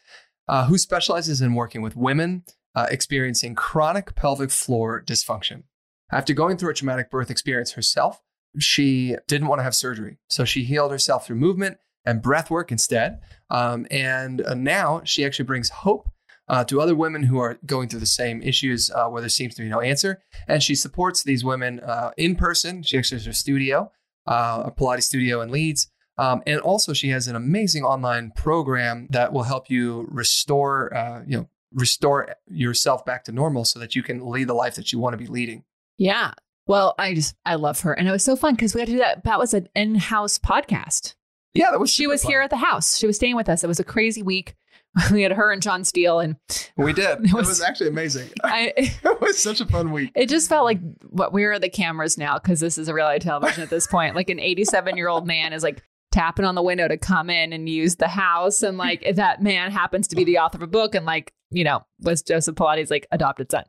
uh, 0.46 0.66
who 0.66 0.78
specializes 0.78 1.40
in 1.40 1.54
working 1.54 1.82
with 1.82 1.96
women 1.96 2.44
uh, 2.76 2.86
experiencing 2.88 3.56
chronic 3.56 4.14
pelvic 4.14 4.52
floor 4.52 5.02
dysfunction. 5.04 5.64
After 6.12 6.34
going 6.34 6.56
through 6.56 6.70
a 6.70 6.74
traumatic 6.74 7.10
birth 7.10 7.32
experience 7.32 7.72
herself, 7.72 8.20
she 8.60 9.16
didn't 9.26 9.48
want 9.48 9.58
to 9.58 9.64
have 9.64 9.74
surgery. 9.74 10.18
So 10.28 10.44
she 10.44 10.62
healed 10.62 10.92
herself 10.92 11.26
through 11.26 11.36
movement 11.36 11.78
and 12.04 12.22
breath 12.22 12.48
work 12.48 12.70
instead. 12.70 13.22
Um, 13.50 13.88
and 13.90 14.40
uh, 14.42 14.54
now 14.54 15.02
she 15.02 15.24
actually 15.24 15.46
brings 15.46 15.70
hope 15.70 16.10
uh, 16.50 16.64
to 16.64 16.80
other 16.80 16.96
women 16.96 17.22
who 17.22 17.38
are 17.38 17.58
going 17.64 17.88
through 17.88 18.00
the 18.00 18.06
same 18.06 18.42
issues 18.42 18.90
uh, 18.90 19.06
where 19.06 19.22
there 19.22 19.28
seems 19.28 19.54
to 19.54 19.62
be 19.62 19.68
no 19.68 19.80
answer. 19.80 20.20
And 20.48 20.60
she 20.60 20.74
supports 20.74 21.22
these 21.22 21.44
women 21.44 21.78
uh, 21.78 22.10
in 22.16 22.34
person. 22.34 22.82
She 22.82 22.98
actually 22.98 23.18
has 23.18 23.26
her 23.26 23.32
studio, 23.32 23.92
uh, 24.26 24.64
a 24.66 24.72
Pilates 24.72 25.04
studio 25.04 25.42
in 25.42 25.50
Leeds. 25.50 25.90
Um, 26.18 26.42
and 26.48 26.60
also, 26.60 26.92
she 26.92 27.10
has 27.10 27.28
an 27.28 27.36
amazing 27.36 27.84
online 27.84 28.32
program 28.32 29.06
that 29.10 29.32
will 29.32 29.44
help 29.44 29.70
you 29.70 30.08
restore, 30.10 30.92
uh, 30.94 31.22
you 31.24 31.36
know, 31.36 31.48
restore 31.72 32.34
yourself 32.48 33.04
back 33.06 33.22
to 33.24 33.32
normal 33.32 33.64
so 33.64 33.78
that 33.78 33.94
you 33.94 34.02
can 34.02 34.28
lead 34.28 34.48
the 34.48 34.54
life 34.54 34.74
that 34.74 34.92
you 34.92 34.98
want 34.98 35.14
to 35.14 35.18
be 35.18 35.28
leading. 35.28 35.62
Yeah. 35.98 36.32
Well, 36.66 36.96
I 36.98 37.14
just 37.14 37.36
I 37.46 37.54
love 37.54 37.80
her, 37.80 37.92
and 37.92 38.08
it 38.08 38.12
was 38.12 38.24
so 38.24 38.36
fun 38.36 38.54
because 38.54 38.74
we 38.74 38.80
got 38.80 38.86
to 38.86 38.92
do 38.92 38.98
that. 38.98 39.24
That 39.24 39.38
was 39.38 39.54
an 39.54 39.68
in-house 39.74 40.38
podcast. 40.38 41.14
Yeah, 41.54 41.70
that 41.70 41.80
was. 41.80 41.90
She 41.90 42.06
was 42.06 42.22
fun. 42.22 42.32
here 42.32 42.42
at 42.42 42.50
the 42.50 42.56
house. 42.56 42.98
She 42.98 43.06
was 43.06 43.16
staying 43.16 43.36
with 43.36 43.48
us. 43.48 43.64
It 43.64 43.68
was 43.68 43.80
a 43.80 43.84
crazy 43.84 44.22
week. 44.22 44.56
We 45.12 45.22
had 45.22 45.32
her 45.32 45.50
and 45.52 45.62
John 45.62 45.84
Steel, 45.84 46.20
and 46.20 46.36
We 46.76 46.92
did. 46.92 47.18
It 47.24 47.30
It 47.30 47.32
was- 47.34 47.48
was, 47.48 47.60
actually 47.60 47.88
amazing. 47.88 48.28
I. 48.44 48.72
it 48.76 49.20
was 49.20 49.38
such 49.38 49.60
a 49.60 49.66
fun 49.66 49.92
week. 49.92 50.10
It 50.14 50.28
just 50.28 50.48
felt 50.48 50.64
like 50.64 50.78
what 51.10 51.32
where 51.32 51.52
are 51.52 51.58
the 51.58 51.68
cameras 51.70 52.16
now? 52.18 52.38
Because 52.38 52.60
this 52.60 52.78
is 52.78 52.88
a 52.88 52.94
reality 52.94 53.20
television 53.20 53.62
at 53.62 53.70
this 53.70 53.86
point. 53.86 54.14
Like 54.14 54.30
an 54.30 54.38
87 54.40 54.96
year 54.96 55.08
old 55.08 55.26
man 55.26 55.52
is 55.52 55.62
like 55.62 55.82
tapping 56.12 56.44
on 56.44 56.54
the 56.56 56.62
window 56.62 56.88
to 56.88 56.96
come 56.96 57.30
in 57.30 57.52
and 57.52 57.68
use 57.68 57.96
the 57.96 58.08
house, 58.08 58.62
and 58.62 58.76
like 58.78 59.04
that 59.14 59.42
man 59.42 59.70
happens 59.70 60.08
to 60.08 60.16
be 60.16 60.24
the 60.24 60.38
author 60.38 60.58
of 60.58 60.62
a 60.62 60.66
book, 60.66 60.94
and 60.94 61.06
like 61.06 61.32
you 61.50 61.64
know 61.64 61.84
was 62.00 62.22
Joseph 62.22 62.54
Pilates' 62.56 62.90
like 62.90 63.06
adopted 63.12 63.50
son. 63.50 63.64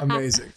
Amazing. 0.00 0.52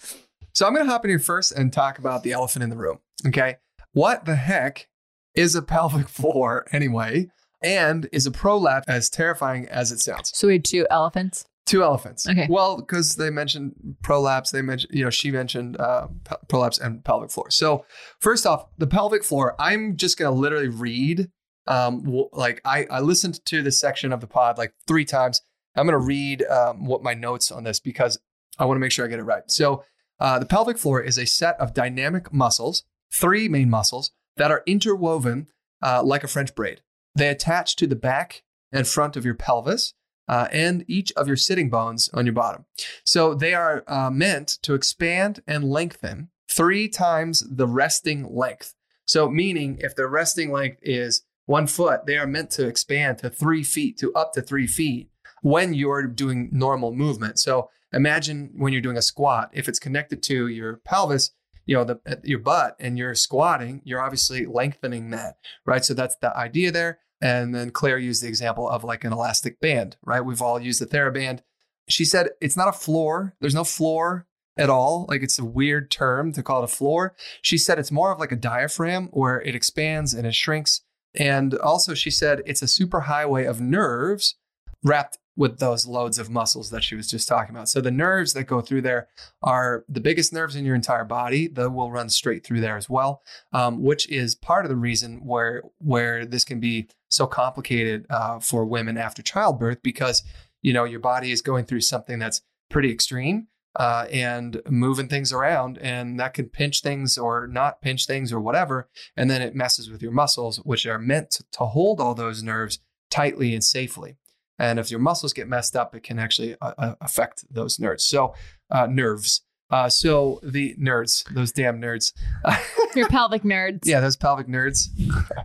So 0.53 0.67
I'm 0.67 0.73
going 0.73 0.85
to 0.85 0.91
hop 0.91 1.03
in 1.05 1.09
here 1.09 1.19
first 1.19 1.51
and 1.51 1.73
talk 1.73 1.97
about 1.97 2.23
the 2.23 2.31
elephant 2.31 2.63
in 2.63 2.69
the 2.69 2.75
room. 2.77 2.99
Okay. 3.27 3.55
What 3.93 4.25
the 4.25 4.35
heck 4.35 4.87
is 5.35 5.55
a 5.55 5.61
pelvic 5.61 6.07
floor 6.07 6.65
anyway? 6.71 7.29
And 7.63 8.09
is 8.11 8.25
a 8.25 8.31
prolapse 8.31 8.85
as 8.87 9.09
terrifying 9.09 9.67
as 9.69 9.91
it 9.91 9.99
sounds? 9.99 10.31
So 10.35 10.47
we 10.47 10.53
had 10.53 10.65
two 10.65 10.85
elephants. 10.89 11.45
Two 11.65 11.81
elephants. 11.81 12.27
Okay. 12.27 12.45
Well, 12.49 12.77
because 12.77 13.15
they 13.15 13.29
mentioned 13.29 13.95
prolapse, 14.03 14.51
they 14.51 14.61
mentioned, 14.61 14.93
you 14.93 15.03
know, 15.03 15.09
she 15.09 15.31
mentioned 15.31 15.79
uh, 15.79 16.07
pe- 16.25 16.35
prolapse 16.49 16.77
and 16.77 17.03
pelvic 17.05 17.31
floor. 17.31 17.49
So, 17.51 17.85
first 18.19 18.45
off, 18.45 18.65
the 18.77 18.87
pelvic 18.87 19.23
floor, 19.23 19.55
I'm 19.59 19.95
just 19.95 20.17
going 20.17 20.33
to 20.33 20.37
literally 20.37 20.67
read. 20.67 21.29
Um, 21.65 22.25
like 22.33 22.59
I, 22.65 22.85
I 22.91 22.99
listened 22.99 23.39
to 23.45 23.61
this 23.61 23.79
section 23.79 24.11
of 24.11 24.19
the 24.19 24.27
pod 24.27 24.57
like 24.57 24.73
three 24.87 25.05
times. 25.05 25.41
I'm 25.77 25.87
going 25.87 25.97
to 25.97 26.05
read 26.05 26.43
um, 26.43 26.85
what 26.85 27.01
my 27.01 27.13
notes 27.13 27.49
on 27.49 27.63
this 27.63 27.79
because 27.79 28.19
I 28.59 28.65
want 28.65 28.75
to 28.75 28.81
make 28.81 28.91
sure 28.91 29.05
I 29.05 29.07
get 29.07 29.19
it 29.19 29.23
right. 29.23 29.43
So, 29.47 29.85
uh, 30.19 30.39
the 30.39 30.45
pelvic 30.45 30.77
floor 30.77 31.01
is 31.01 31.17
a 31.17 31.25
set 31.25 31.57
of 31.61 31.73
dynamic 31.73 32.33
muscles, 32.33 32.83
three 33.13 33.47
main 33.47 33.69
muscles 33.69 34.11
that 34.35 34.51
are 34.51 34.63
interwoven 34.65 35.47
uh, 35.81 36.03
like 36.03 36.25
a 36.25 36.27
French 36.27 36.53
braid. 36.55 36.81
They 37.15 37.29
attach 37.29 37.75
to 37.77 37.87
the 37.87 37.95
back 37.95 38.43
and 38.71 38.87
front 38.87 39.15
of 39.15 39.25
your 39.25 39.35
pelvis 39.35 39.93
uh, 40.27 40.47
and 40.51 40.83
each 40.87 41.11
of 41.13 41.27
your 41.27 41.35
sitting 41.37 41.69
bones 41.69 42.09
on 42.13 42.25
your 42.25 42.33
bottom. 42.33 42.65
So 43.03 43.33
they 43.33 43.53
are 43.53 43.83
uh, 43.87 44.09
meant 44.09 44.57
to 44.63 44.73
expand 44.73 45.41
and 45.47 45.63
lengthen 45.63 46.29
three 46.49 46.87
times 46.87 47.43
the 47.49 47.67
resting 47.67 48.33
length. 48.33 48.73
So, 49.05 49.29
meaning 49.29 49.77
if 49.81 49.95
the 49.95 50.07
resting 50.07 50.51
length 50.51 50.79
is 50.81 51.23
one 51.45 51.67
foot, 51.67 52.05
they 52.05 52.17
are 52.17 52.27
meant 52.27 52.51
to 52.51 52.67
expand 52.67 53.17
to 53.19 53.29
three 53.29 53.63
feet 53.63 53.97
to 53.99 54.13
up 54.13 54.33
to 54.33 54.41
three 54.41 54.67
feet 54.67 55.09
when 55.41 55.73
you're 55.73 56.07
doing 56.07 56.49
normal 56.53 56.93
movement. 56.93 57.37
So, 57.39 57.69
imagine 57.91 58.51
when 58.55 58.71
you're 58.71 58.81
doing 58.81 58.97
a 58.97 59.01
squat, 59.01 59.49
if 59.53 59.67
it's 59.67 59.79
connected 59.79 60.23
to 60.23 60.47
your 60.47 60.77
pelvis, 60.77 61.31
you 61.65 61.75
know, 61.75 61.83
the, 61.83 61.99
uh, 62.05 62.15
your 62.23 62.39
butt 62.39 62.75
and 62.79 62.97
you're 62.97 63.15
squatting, 63.15 63.81
you're 63.83 64.01
obviously 64.01 64.45
lengthening 64.45 65.09
that, 65.11 65.37
right? 65.65 65.83
So, 65.83 65.93
that's 65.93 66.15
the 66.17 66.35
idea 66.35 66.71
there. 66.71 66.99
And 67.21 67.55
then 67.55 67.71
Claire 67.71 67.97
used 67.97 68.21
the 68.21 68.27
example 68.27 68.67
of 68.67 68.83
like 68.83 69.05
an 69.05 69.13
elastic 69.13 69.61
band, 69.61 69.95
right? 70.03 70.19
We've 70.19 70.41
all 70.41 70.59
used 70.59 70.81
the 70.81 70.85
TheraBand. 70.85 71.39
She 71.87 72.03
said 72.03 72.29
it's 72.41 72.57
not 72.57 72.67
a 72.67 72.73
floor. 72.73 73.33
There's 73.39 73.55
no 73.55 73.63
floor 73.63 74.27
at 74.57 74.69
all. 74.69 75.05
Like 75.07 75.23
it's 75.23 75.39
a 75.39 75.45
weird 75.45 75.89
term 75.89 76.33
to 76.33 76.43
call 76.43 76.61
it 76.61 76.65
a 76.65 76.75
floor. 76.75 77.15
She 77.41 77.57
said 77.57 77.79
it's 77.79 77.91
more 77.91 78.11
of 78.11 78.19
like 78.19 78.31
a 78.31 78.37
diaphragm 78.37 79.07
where 79.13 79.41
it 79.41 79.55
expands 79.55 80.13
and 80.13 80.27
it 80.27 80.35
shrinks. 80.35 80.81
And 81.15 81.53
also, 81.55 81.93
she 81.93 82.11
said 82.11 82.41
it's 82.45 82.61
a 82.61 82.65
superhighway 82.65 83.47
of 83.47 83.61
nerves 83.61 84.35
wrapped 84.83 85.17
with 85.35 85.59
those 85.59 85.87
loads 85.87 86.19
of 86.19 86.29
muscles 86.29 86.69
that 86.69 86.83
she 86.83 86.95
was 86.95 87.09
just 87.09 87.27
talking 87.27 87.55
about. 87.55 87.67
So 87.67 87.81
the 87.81 87.91
nerves 87.91 88.33
that 88.33 88.43
go 88.43 88.61
through 88.61 88.81
there 88.81 89.07
are 89.41 89.83
the 89.89 89.99
biggest 89.99 90.31
nerves 90.31 90.55
in 90.55 90.65
your 90.65 90.75
entire 90.75 91.05
body 91.05 91.47
that 91.47 91.71
will 91.71 91.91
run 91.91 92.09
straight 92.09 92.45
through 92.45 92.61
there 92.61 92.77
as 92.77 92.89
well, 92.89 93.21
um, 93.51 93.81
which 93.81 94.07
is 94.09 94.35
part 94.35 94.65
of 94.65 94.69
the 94.69 94.75
reason 94.75 95.25
where 95.25 95.63
where 95.79 96.25
this 96.25 96.45
can 96.45 96.59
be 96.59 96.87
so 97.09 97.25
complicated 97.25 98.05
uh, 98.09 98.39
for 98.39 98.65
women 98.65 98.97
after 98.97 99.21
childbirth 99.21 99.81
because 99.83 100.23
you 100.61 100.73
know 100.73 100.83
your 100.83 100.99
body 100.99 101.31
is 101.31 101.41
going 101.41 101.65
through 101.65 101.81
something 101.81 102.19
that's 102.19 102.41
pretty 102.69 102.91
extreme 102.91 103.47
uh, 103.75 104.05
and 104.11 104.61
moving 104.69 105.07
things 105.07 105.33
around, 105.33 105.77
and 105.79 106.19
that 106.19 106.33
could 106.33 106.53
pinch 106.53 106.81
things 106.81 107.17
or 107.17 107.47
not 107.47 107.81
pinch 107.81 108.05
things 108.05 108.31
or 108.31 108.39
whatever, 108.39 108.87
and 109.17 109.29
then 109.29 109.41
it 109.41 109.55
messes 109.55 109.89
with 109.89 110.01
your 110.01 110.11
muscles, 110.11 110.57
which 110.57 110.85
are 110.85 110.99
meant 110.99 111.31
to, 111.31 111.43
to 111.51 111.65
hold 111.65 111.99
all 111.99 112.13
those 112.13 112.43
nerves 112.43 112.79
tightly 113.09 113.53
and 113.53 113.63
safely. 113.63 114.17
And 114.59 114.79
if 114.79 114.91
your 114.91 114.99
muscles 114.99 115.33
get 115.33 115.47
messed 115.47 115.75
up, 115.75 115.95
it 115.95 116.03
can 116.03 116.19
actually 116.19 116.55
uh, 116.61 116.73
uh, 116.77 116.95
affect 117.01 117.45
those 117.51 117.79
nerves. 117.79 118.03
So, 118.03 118.35
uh, 118.69 118.87
nerves. 118.87 119.41
Uh, 119.69 119.89
so 119.89 120.39
the 120.43 120.75
nerds, 120.75 121.23
those 121.33 121.51
damn 121.51 121.81
nerds. 121.81 122.13
Your 122.95 123.07
pelvic 123.07 123.41
nerds. 123.41 123.79
yeah, 123.85 123.99
those 123.99 124.15
pelvic 124.15 124.47
nerds. 124.47 124.89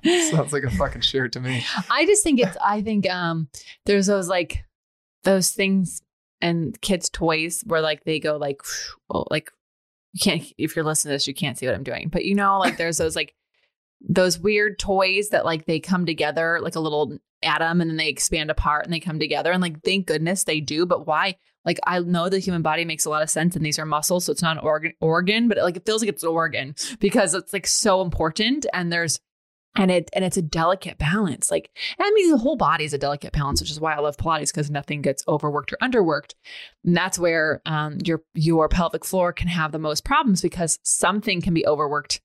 Sounds 0.30 0.52
like 0.52 0.64
a 0.64 0.70
fucking 0.70 1.00
shirt 1.00 1.32
to 1.32 1.40
me. 1.40 1.64
I 1.90 2.04
just 2.04 2.22
think 2.22 2.38
it's 2.40 2.56
I 2.62 2.82
think 2.82 3.08
um 3.08 3.48
there's 3.86 4.06
those 4.06 4.28
like 4.28 4.64
those 5.24 5.52
things 5.52 6.02
and 6.42 6.78
kids' 6.82 7.08
toys 7.08 7.62
where 7.66 7.80
like 7.80 8.04
they 8.04 8.20
go 8.20 8.36
like 8.36 8.60
well, 9.08 9.26
like 9.30 9.50
you 10.12 10.20
can't 10.22 10.44
if 10.58 10.76
you're 10.76 10.84
listening 10.84 11.12
to 11.12 11.14
this, 11.14 11.26
you 11.26 11.32
can't 11.32 11.56
see 11.56 11.64
what 11.64 11.74
I'm 11.74 11.82
doing. 11.82 12.08
But 12.10 12.26
you 12.26 12.34
know, 12.34 12.58
like 12.58 12.76
there's 12.76 12.98
those 12.98 13.16
like 13.16 13.34
those 14.06 14.38
weird 14.38 14.78
toys 14.78 15.30
that 15.30 15.46
like 15.46 15.64
they 15.64 15.80
come 15.80 16.04
together 16.04 16.60
like 16.60 16.76
a 16.76 16.80
little 16.80 17.18
atom 17.42 17.80
and 17.80 17.90
then 17.90 17.96
they 17.96 18.08
expand 18.08 18.50
apart 18.50 18.84
and 18.84 18.92
they 18.92 19.00
come 19.00 19.18
together. 19.18 19.52
And 19.52 19.62
like 19.62 19.82
thank 19.82 20.06
goodness 20.06 20.44
they 20.44 20.60
do. 20.60 20.86
But 20.86 21.06
why? 21.06 21.36
Like 21.64 21.78
I 21.86 21.98
know 22.00 22.28
the 22.28 22.38
human 22.38 22.62
body 22.62 22.84
makes 22.84 23.04
a 23.04 23.10
lot 23.10 23.22
of 23.22 23.30
sense 23.30 23.54
and 23.56 23.64
these 23.64 23.78
are 23.78 23.86
muscles, 23.86 24.24
so 24.24 24.32
it's 24.32 24.42
not 24.42 24.56
an 24.56 24.64
organ 24.64 24.92
organ, 25.00 25.48
but 25.48 25.58
like 25.58 25.76
it 25.76 25.86
feels 25.86 26.02
like 26.02 26.08
it's 26.08 26.22
an 26.22 26.30
organ 26.30 26.74
because 26.98 27.34
it's 27.34 27.52
like 27.52 27.66
so 27.66 28.00
important 28.00 28.66
and 28.72 28.92
there's 28.92 29.20
and 29.76 29.90
it 29.90 30.10
and 30.12 30.24
it's 30.24 30.36
a 30.36 30.42
delicate 30.42 30.98
balance. 30.98 31.50
Like 31.50 31.70
I 31.98 32.10
mean, 32.12 32.30
the 32.30 32.38
whole 32.38 32.56
body 32.56 32.84
is 32.84 32.92
a 32.92 32.98
delicate 32.98 33.32
balance, 33.32 33.60
which 33.60 33.70
is 33.70 33.80
why 33.80 33.94
I 33.94 34.00
love 34.00 34.16
Pilates 34.16 34.52
because 34.52 34.70
nothing 34.70 35.02
gets 35.02 35.22
overworked 35.28 35.72
or 35.72 35.76
underworked. 35.82 36.34
And 36.84 36.96
that's 36.96 37.18
where 37.18 37.62
um, 37.66 37.98
your 38.04 38.22
your 38.34 38.68
pelvic 38.68 39.04
floor 39.04 39.32
can 39.32 39.48
have 39.48 39.72
the 39.72 39.78
most 39.78 40.04
problems 40.04 40.42
because 40.42 40.78
something 40.82 41.40
can 41.40 41.54
be 41.54 41.66
overworked 41.66 42.20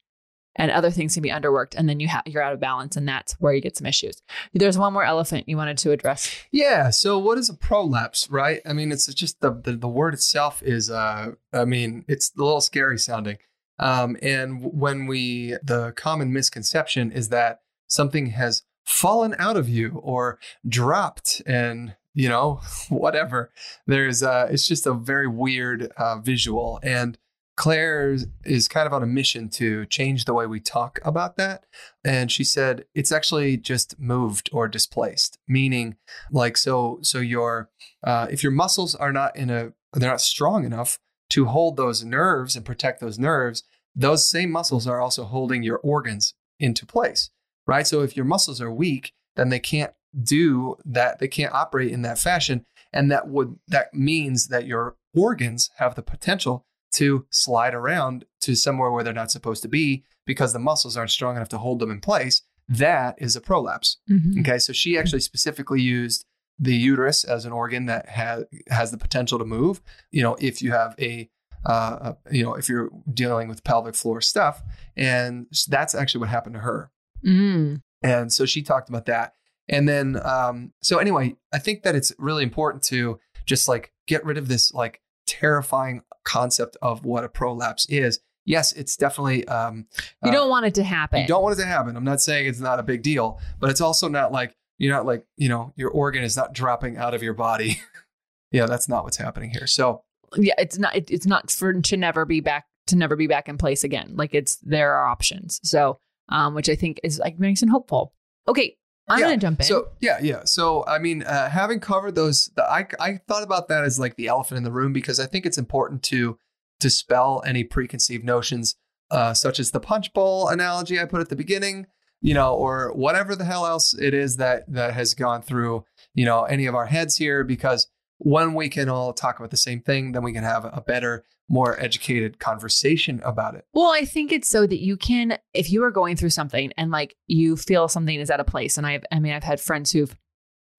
and 0.56 0.72
other 0.72 0.92
things 0.92 1.14
can 1.14 1.24
be 1.24 1.30
underworked, 1.30 1.76
and 1.76 1.90
then 1.90 2.00
you 2.00 2.08
have 2.08 2.24
you're 2.26 2.44
out 2.44 2.54
of 2.54 2.60
balance, 2.60 2.96
and 2.96 3.08
that's 3.08 3.34
where 3.34 3.54
you 3.54 3.62
get 3.62 3.78
some 3.78 3.88
issues. 3.88 4.22
There's 4.54 4.78
one 4.78 4.94
more 4.94 5.04
elephant 5.04 5.50
you 5.50 5.58
wanted 5.58 5.78
to 5.80 5.92
address. 5.92 6.36
Yeah. 6.52 6.90
So 6.90 7.18
what 7.18 7.38
is 7.38 7.50
a 7.50 7.54
prolapse, 7.56 8.30
right? 8.30 8.62
I 8.66 8.74
mean, 8.74 8.92
it's 8.92 9.06
just 9.14 9.42
the 9.42 9.52
the, 9.52 9.74
the 9.74 9.88
word 9.88 10.14
itself 10.14 10.62
is, 10.64 10.90
uh, 10.90 11.32
I 11.52 11.66
mean, 11.66 12.06
it's 12.08 12.32
a 12.38 12.44
little 12.44 12.62
scary 12.62 13.00
sounding. 13.00 13.38
Um, 13.80 14.18
and 14.22 14.64
when 14.64 15.08
we, 15.08 15.58
the 15.64 15.94
common 15.94 16.32
misconception 16.32 17.12
is 17.12 17.30
that 17.30 17.62
something 17.88 18.28
has 18.28 18.64
fallen 18.86 19.36
out 19.40 19.58
of 19.58 19.70
you 19.70 20.00
or 20.04 20.40
dropped 20.68 21.42
and 21.46 21.96
you 22.14 22.28
know 22.28 22.60
whatever 22.90 23.52
there's 23.88 24.22
uh 24.22 24.48
it's 24.52 24.68
just 24.68 24.86
a 24.86 24.94
very 24.94 25.28
weird 25.28 25.90
uh 25.96 26.18
visual 26.20 26.80
and 26.84 27.18
claire 27.56 28.18
is 28.44 28.68
kind 28.68 28.88
of 28.88 28.94
on 28.94 29.04
a 29.04 29.08
mission 29.08 29.48
to 29.48 29.86
change 29.86 30.26
the 30.26 30.34
way 30.34 30.46
we 30.46 30.60
talk 30.60 31.00
about 31.04 31.38
that. 31.38 31.66
And 32.04 32.32
she 32.32 32.44
said 32.44 32.86
it's 32.96 33.12
actually 33.12 33.58
just 33.58 34.00
moved 34.00 34.50
or 34.52 34.68
displaced. 34.68 35.38
Meaning 35.48 35.98
like 36.32 36.58
so 36.58 37.00
so 37.02 37.20
your 37.20 37.70
uh 38.04 38.28
if 38.30 38.44
your 38.44 38.52
muscles 38.52 38.96
are 38.96 39.14
not 39.14 39.36
in 39.36 39.50
a 39.50 39.74
they're 39.94 40.10
not 40.10 40.22
strong 40.22 40.66
enough 40.66 41.00
to 41.30 41.46
hold 41.46 41.78
those 41.78 42.04
nerves 42.04 42.56
and 42.56 42.66
protect 42.66 43.00
those 43.00 43.20
nerves 43.20 43.64
those 43.96 44.28
same 44.28 44.52
muscles 44.52 44.88
are 44.88 45.00
also 45.00 45.24
holding 45.24 45.62
your 45.62 45.78
organs 45.78 46.34
into 46.60 46.86
place 46.86 47.30
right? 47.66 47.88
So 47.88 48.02
if 48.02 48.16
your 48.16 48.26
muscles 48.26 48.62
are 48.62 48.72
weak 48.72 49.14
then 49.36 49.50
they 49.50 49.60
can't 49.60 49.94
do 50.22 50.76
that 50.86 51.20
they 51.20 51.28
can't 51.28 51.54
operate 51.54 51.92
in 51.92 52.02
that 52.04 52.20
fashion. 52.20 52.66
And 52.92 53.12
that 53.12 53.28
would 53.28 53.58
that 53.68 53.94
means 53.94 54.48
that 54.48 54.66
your 54.66 54.96
organs 55.16 55.70
have 55.78 55.96
the 55.96 56.04
potential 56.04 56.66
to 56.94 57.26
slide 57.30 57.74
around 57.74 58.26
to 58.42 58.56
somewhere 58.56 58.92
where 58.92 59.04
they're 59.04 59.14
not 59.14 59.32
supposed 59.32 59.62
to 59.62 59.68
be 59.68 60.04
because 60.26 60.54
the 60.54 60.60
muscles 60.60 60.96
aren't 60.98 61.12
strong 61.12 61.36
enough 61.36 61.50
to 61.50 61.58
hold 61.58 61.80
them 61.80 61.92
in 61.92 62.00
place 62.00 62.42
that 62.70 63.16
is 63.18 63.36
a 63.36 63.42
prolapse 63.42 63.98
okay 64.40 64.58
so 64.58 64.72
she 64.74 64.98
actually 64.98 65.20
specifically 65.20 65.82
used 65.82 66.26
the 66.60 66.76
uterus 66.76 67.24
as 67.24 67.46
an 67.46 67.52
organ 67.52 67.86
that 67.88 68.08
has 68.08 68.46
has 68.70 68.92
the 68.92 68.98
potential 68.98 69.38
to 69.40 69.46
move 69.46 69.82
you 70.12 70.22
know 70.24 70.36
if 70.40 70.62
you 70.62 70.72
have 70.72 70.96
a 71.00 71.30
uh, 71.66 72.14
you 72.32 72.44
know 72.44 72.54
if 72.56 72.70
you're 72.70 72.90
dealing 73.14 73.48
with 73.50 73.64
pelvic 73.64 73.96
floor 73.96 74.22
stuff 74.22 74.62
and 74.96 75.48
that's 75.68 75.96
actually 75.96 76.20
what 76.20 76.30
happened 76.30 76.56
to 76.56 76.62
her 76.62 76.90
Mm. 77.26 77.82
and 78.02 78.34
so 78.34 78.46
she 78.46 78.62
talked 78.62 78.90
about 78.90 79.06
that. 79.06 79.34
And 79.70 79.88
then, 79.88 80.20
um, 80.26 80.74
so 80.82 80.98
anyway, 80.98 81.36
I 81.54 81.60
think 81.60 81.84
that 81.84 81.96
it's 81.96 82.12
really 82.20 82.44
important 82.44 82.84
to 82.86 83.18
just 83.46 83.70
like 83.70 83.94
get 84.08 84.26
rid 84.26 84.38
of 84.38 84.50
this 84.50 84.74
like 84.74 85.00
terrifying 85.26 86.02
concept 86.24 86.78
of 86.82 87.06
what 87.06 87.24
a 87.24 87.30
prolapse 87.30 87.86
is. 87.90 88.20
Yes, 88.46 88.74
it's 88.74 88.98
definitely, 88.98 89.48
um, 89.48 89.86
You 90.24 90.30
uh, 90.30 90.34
don't 90.34 90.50
want 90.50 90.66
it 90.66 90.76
to 90.76 90.84
happen. 90.84 91.22
you 91.22 91.28
don't 91.28 91.44
want 91.44 91.58
it 91.58 91.62
to 91.62 91.68
happen. 91.68 91.96
I'm 91.96 92.04
not 92.04 92.22
saying 92.22 92.48
it's 92.48 92.60
not 92.60 92.80
a 92.80 92.84
big 92.84 93.02
deal, 93.02 93.40
but 93.60 93.70
it's 93.70 93.80
also 93.80 94.10
not 94.10 94.32
like, 94.34 94.56
you're 94.78 94.94
not 94.94 95.06
like, 95.06 95.26
you 95.38 95.48
know, 95.48 95.72
your 95.78 95.92
organ 95.92 96.24
is 96.24 96.36
not 96.36 96.54
dropping 96.54 96.98
out 96.98 97.14
of 97.14 97.24
your 97.24 97.34
body. 97.34 97.82
yeah, 98.52 98.66
that's 98.66 98.90
not 98.90 99.06
what's 99.06 99.18
happening 99.18 99.50
here. 99.52 99.68
So 99.68 100.04
yeah, 100.38 100.56
it's 100.58 100.78
not 100.78 100.96
it, 100.96 101.12
it's 101.12 101.26
not 101.26 101.52
for 101.52 101.74
to 101.74 101.98
never 101.98 102.26
be 102.26 102.40
back 102.40 102.66
to 102.88 102.96
never 102.96 103.16
be 103.16 103.28
back 103.28 103.48
in 103.48 103.58
place 103.58 103.84
again. 103.84 104.14
Like 104.16 104.34
it's 104.34 104.58
there 104.58 104.94
are 104.96 105.06
options. 105.06 105.60
So 105.64 106.00
um, 106.30 106.54
which 106.56 106.70
I 106.70 106.76
think 106.76 107.00
is 107.04 107.20
like 107.20 107.40
nice 107.40 107.62
and 107.62 107.72
hopeful. 107.72 108.14
Okay, 108.48 108.78
I'm 109.10 109.20
Yeah, 109.20 109.26
gonna 109.26 109.38
jump 109.38 109.60
in. 109.60 109.66
So 109.66 109.90
yeah, 110.00 110.20
yeah. 110.22 110.46
So 110.46 110.86
I 110.86 111.00
mean, 111.00 111.24
uh, 111.24 111.50
having 111.50 111.80
covered 111.80 112.16
those, 112.16 112.50
the, 112.56 112.64
I 112.64 112.88
I 113.00 113.20
thought 113.28 113.44
about 113.44 113.68
that 113.68 113.84
as 113.84 114.00
like 114.00 114.16
the 114.16 114.28
elephant 114.28 114.58
in 114.58 114.64
the 114.64 114.72
room 114.72 114.94
because 114.94 115.20
I 115.20 115.26
think 115.26 115.46
it's 115.46 115.58
important 115.58 116.04
to 116.04 116.38
dispel 116.80 117.44
any 117.46 117.64
preconceived 117.64 118.24
notions, 118.24 118.76
uh, 119.12 119.34
such 119.34 119.60
as 119.60 119.72
the 119.72 119.80
punch 119.80 120.14
bowl 120.14 120.48
analogy 120.48 121.00
I 121.00 121.06
put 121.06 121.22
at 121.22 121.30
the 121.30 121.36
beginning, 121.36 121.88
you 122.22 122.34
know, 122.34 122.54
or 122.56 122.94
whatever 122.94 123.36
the 123.36 123.46
hell 123.46 123.66
else 123.66 123.94
it 123.94 124.14
is 124.14 124.38
that 124.38 124.64
that 124.72 124.94
has 124.94 125.14
gone 125.14 125.42
through, 125.42 125.84
you 126.14 126.26
know, 126.26 126.44
any 126.44 126.66
of 126.66 126.76
our 126.76 126.86
heads 126.86 127.18
here. 127.18 127.44
Because 127.44 127.88
when 128.24 128.54
we 128.54 128.70
can 128.70 128.90
all 128.90 129.14
talk 129.14 129.38
about 129.38 129.52
the 129.52 129.58
same 129.58 129.82
thing, 129.82 130.14
then 130.14 130.24
we 130.24 130.34
can 130.34 130.44
have 130.44 130.66
a 130.66 130.82
better, 130.86 131.26
more 131.50 131.80
educated 131.80 132.40
conversation 132.40 133.22
about 133.24 133.56
it. 133.56 133.66
Well, 133.74 133.92
I 133.92 134.06
think 134.06 134.32
it's 134.32 134.50
so 134.50 134.66
that 134.66 134.80
you 134.80 134.96
can, 134.96 135.38
if 135.54 135.72
you 135.72 135.84
are 135.84 135.92
going 135.92 136.16
through 136.16 136.30
something 136.30 136.72
and 136.78 136.90
like 136.90 137.16
you 137.28 137.58
feel 137.58 137.88
something 137.88 138.18
is 138.18 138.32
out 138.32 138.40
of 138.40 138.48
place, 138.48 138.78
and 138.78 138.88
I've, 138.88 139.04
I 139.12 139.20
mean, 139.20 139.34
I've 139.34 139.44
had 139.44 139.60
friends 139.60 139.92
who've 139.92 140.16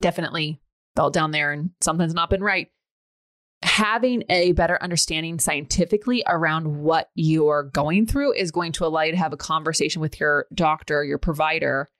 definitely 0.01 0.61
felt 0.97 1.13
down 1.13 1.33
there 1.33 1.53
and 1.53 1.71
something's 1.81 2.15
not 2.15 2.31
been 2.31 2.43
right. 2.43 2.69
Having 3.63 4.25
a 4.31 4.53
better 4.53 4.83
understanding 4.83 5.39
scientifically 5.39 6.23
around 6.27 6.79
what 6.79 7.11
you're 7.15 7.65
going 7.75 8.07
through 8.07 8.35
is 8.35 8.51
going 8.51 8.73
to 8.73 8.87
allow 8.87 9.03
you 9.03 9.13
to 9.13 9.19
have 9.19 9.33
a 9.33 9.39
conversation 9.39 10.01
with 10.01 10.21
your 10.21 10.47
doctor, 10.55 11.05
your 11.05 11.19
provider, 11.19 11.91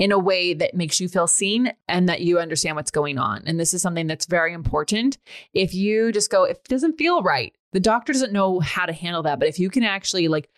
in 0.00 0.12
a 0.12 0.18
way 0.18 0.54
that 0.54 0.74
makes 0.74 0.98
you 0.98 1.08
feel 1.08 1.26
seen 1.26 1.70
and 1.86 2.08
that 2.08 2.22
you 2.22 2.38
understand 2.40 2.74
what's 2.74 2.90
going 2.90 3.18
on. 3.18 3.42
And 3.46 3.60
this 3.60 3.74
is 3.74 3.82
something 3.82 4.06
that's 4.06 4.24
very 4.24 4.54
important. 4.54 5.18
If 5.52 5.74
you 5.74 6.10
just 6.10 6.30
go, 6.30 6.44
if 6.44 6.56
it 6.56 6.68
doesn't 6.68 6.96
feel 6.96 7.22
right, 7.22 7.54
the 7.72 7.80
doctor 7.80 8.14
doesn't 8.14 8.32
know 8.32 8.60
how 8.60 8.86
to 8.86 8.94
handle 8.94 9.22
that. 9.24 9.38
But 9.38 9.48
if 9.48 9.58
you 9.58 9.68
can 9.68 9.84
actually 9.84 10.26
like, 10.28 10.48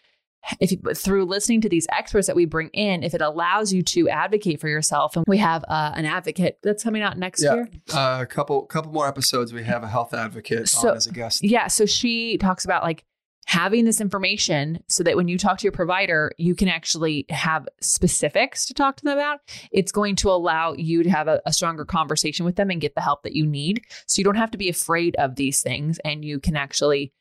if 0.60 0.70
you, 0.70 0.78
through 0.94 1.24
listening 1.24 1.60
to 1.62 1.68
these 1.68 1.88
experts 1.90 2.28
that 2.28 2.36
we 2.36 2.44
bring 2.46 2.68
in, 2.68 3.02
if 3.02 3.14
it 3.14 3.20
allows 3.20 3.72
you 3.72 3.82
to 3.82 4.08
advocate 4.08 4.60
for 4.60 4.68
yourself, 4.68 5.16
and 5.16 5.24
we 5.26 5.38
have 5.38 5.64
uh, 5.68 5.92
an 5.96 6.04
advocate 6.04 6.58
that's 6.62 6.84
coming 6.84 7.02
out 7.02 7.18
next 7.18 7.42
Yeah. 7.42 7.54
year. 7.54 7.68
Uh, 7.92 8.18
a 8.22 8.26
couple 8.26 8.62
couple 8.66 8.92
more 8.92 9.08
episodes, 9.08 9.52
we 9.52 9.64
have 9.64 9.82
a 9.82 9.88
health 9.88 10.14
advocate 10.14 10.68
So- 10.68 10.90
on 10.90 10.96
as 10.96 11.06
a 11.08 11.12
guest. 11.12 11.42
Yeah. 11.44 11.66
So 11.66 11.84
she 11.84 12.38
talks 12.38 12.64
about 12.64 12.82
like 12.84 13.04
having 13.46 13.84
this 13.84 14.00
information 14.00 14.82
so 14.88 15.02
that 15.02 15.16
when 15.16 15.28
you 15.28 15.36
talk 15.36 15.58
to 15.58 15.64
your 15.64 15.72
provider, 15.72 16.32
you 16.38 16.54
can 16.54 16.68
actually 16.68 17.26
have 17.28 17.68
specifics 17.80 18.66
to 18.66 18.74
talk 18.74 18.96
to 18.96 19.04
them 19.04 19.18
about. 19.18 19.40
It's 19.72 19.92
going 19.92 20.16
to 20.16 20.30
allow 20.30 20.74
you 20.74 21.02
to 21.02 21.10
have 21.10 21.28
a, 21.28 21.40
a 21.44 21.52
stronger 21.52 21.84
conversation 21.84 22.44
with 22.44 22.56
them 22.56 22.70
and 22.70 22.80
get 22.80 22.94
the 22.94 23.00
help 23.00 23.22
that 23.24 23.34
you 23.34 23.46
need. 23.46 23.82
So 24.06 24.20
you 24.20 24.24
don't 24.24 24.36
have 24.36 24.52
to 24.52 24.58
be 24.58 24.68
afraid 24.68 25.16
of 25.16 25.36
these 25.36 25.60
things 25.60 25.98
and 26.04 26.24
you 26.24 26.38
can 26.38 26.56
actually 26.56 27.12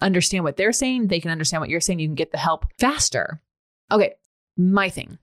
understand 0.00 0.44
what 0.44 0.56
they're 0.56 0.72
saying. 0.72 1.08
They 1.08 1.20
can 1.20 1.30
understand 1.30 1.60
what 1.60 1.70
you're 1.70 1.80
saying. 1.80 2.00
You 2.00 2.08
can 2.08 2.14
get 2.14 2.32
the 2.32 2.38
help 2.38 2.66
faster. 2.78 3.42
Okay. 3.90 4.14
My 4.56 4.88
thing. 4.88 5.18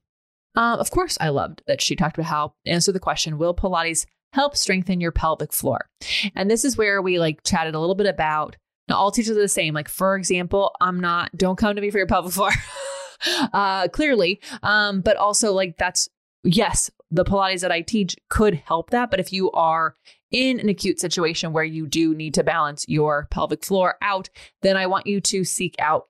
Um, 0.55 0.79
of 0.79 0.91
course, 0.91 1.17
I 1.19 1.29
loved 1.29 1.63
that 1.67 1.81
she 1.81 1.95
talked 1.95 2.17
about 2.17 2.29
how 2.29 2.53
answer 2.65 2.91
the 2.91 3.00
question 3.00 3.39
Will 3.39 3.55
Pilates 3.55 4.05
help 4.33 4.55
strengthen 4.55 5.01
your 5.01 5.12
pelvic 5.12 5.51
floor? 5.51 5.89
And 6.36 6.50
this 6.50 6.63
is 6.63 6.77
where 6.77 7.01
we 7.01 7.19
like 7.19 7.43
chatted 7.43 7.75
a 7.75 7.79
little 7.79 7.95
bit 7.95 8.07
about 8.07 8.55
now, 8.87 8.97
all 8.97 9.11
teachers 9.11 9.37
are 9.37 9.41
the 9.41 9.47
same. 9.47 9.73
Like, 9.73 9.87
for 9.87 10.15
example, 10.15 10.75
I'm 10.81 10.99
not, 10.99 11.31
don't 11.35 11.57
come 11.57 11.75
to 11.75 11.81
me 11.81 11.89
for 11.89 11.97
your 11.97 12.07
pelvic 12.07 12.33
floor. 12.33 12.51
uh, 13.53 13.87
clearly. 13.89 14.41
Um, 14.61 15.01
but 15.01 15.15
also, 15.15 15.53
like, 15.53 15.77
that's, 15.77 16.09
yes, 16.43 16.91
the 17.09 17.23
Pilates 17.23 17.61
that 17.61 17.71
I 17.71 17.81
teach 17.81 18.17
could 18.29 18.55
help 18.55 18.89
that. 18.89 19.09
But 19.09 19.19
if 19.19 19.31
you 19.31 19.51
are 19.51 19.95
in 20.31 20.59
an 20.59 20.67
acute 20.67 20.99
situation 20.99 21.53
where 21.53 21.63
you 21.63 21.87
do 21.87 22.13
need 22.13 22.33
to 22.33 22.43
balance 22.43 22.85
your 22.87 23.27
pelvic 23.31 23.63
floor 23.63 23.95
out, 24.01 24.29
then 24.63 24.75
I 24.75 24.87
want 24.87 25.07
you 25.07 25.21
to 25.21 25.43
seek 25.43 25.75
out 25.79 26.07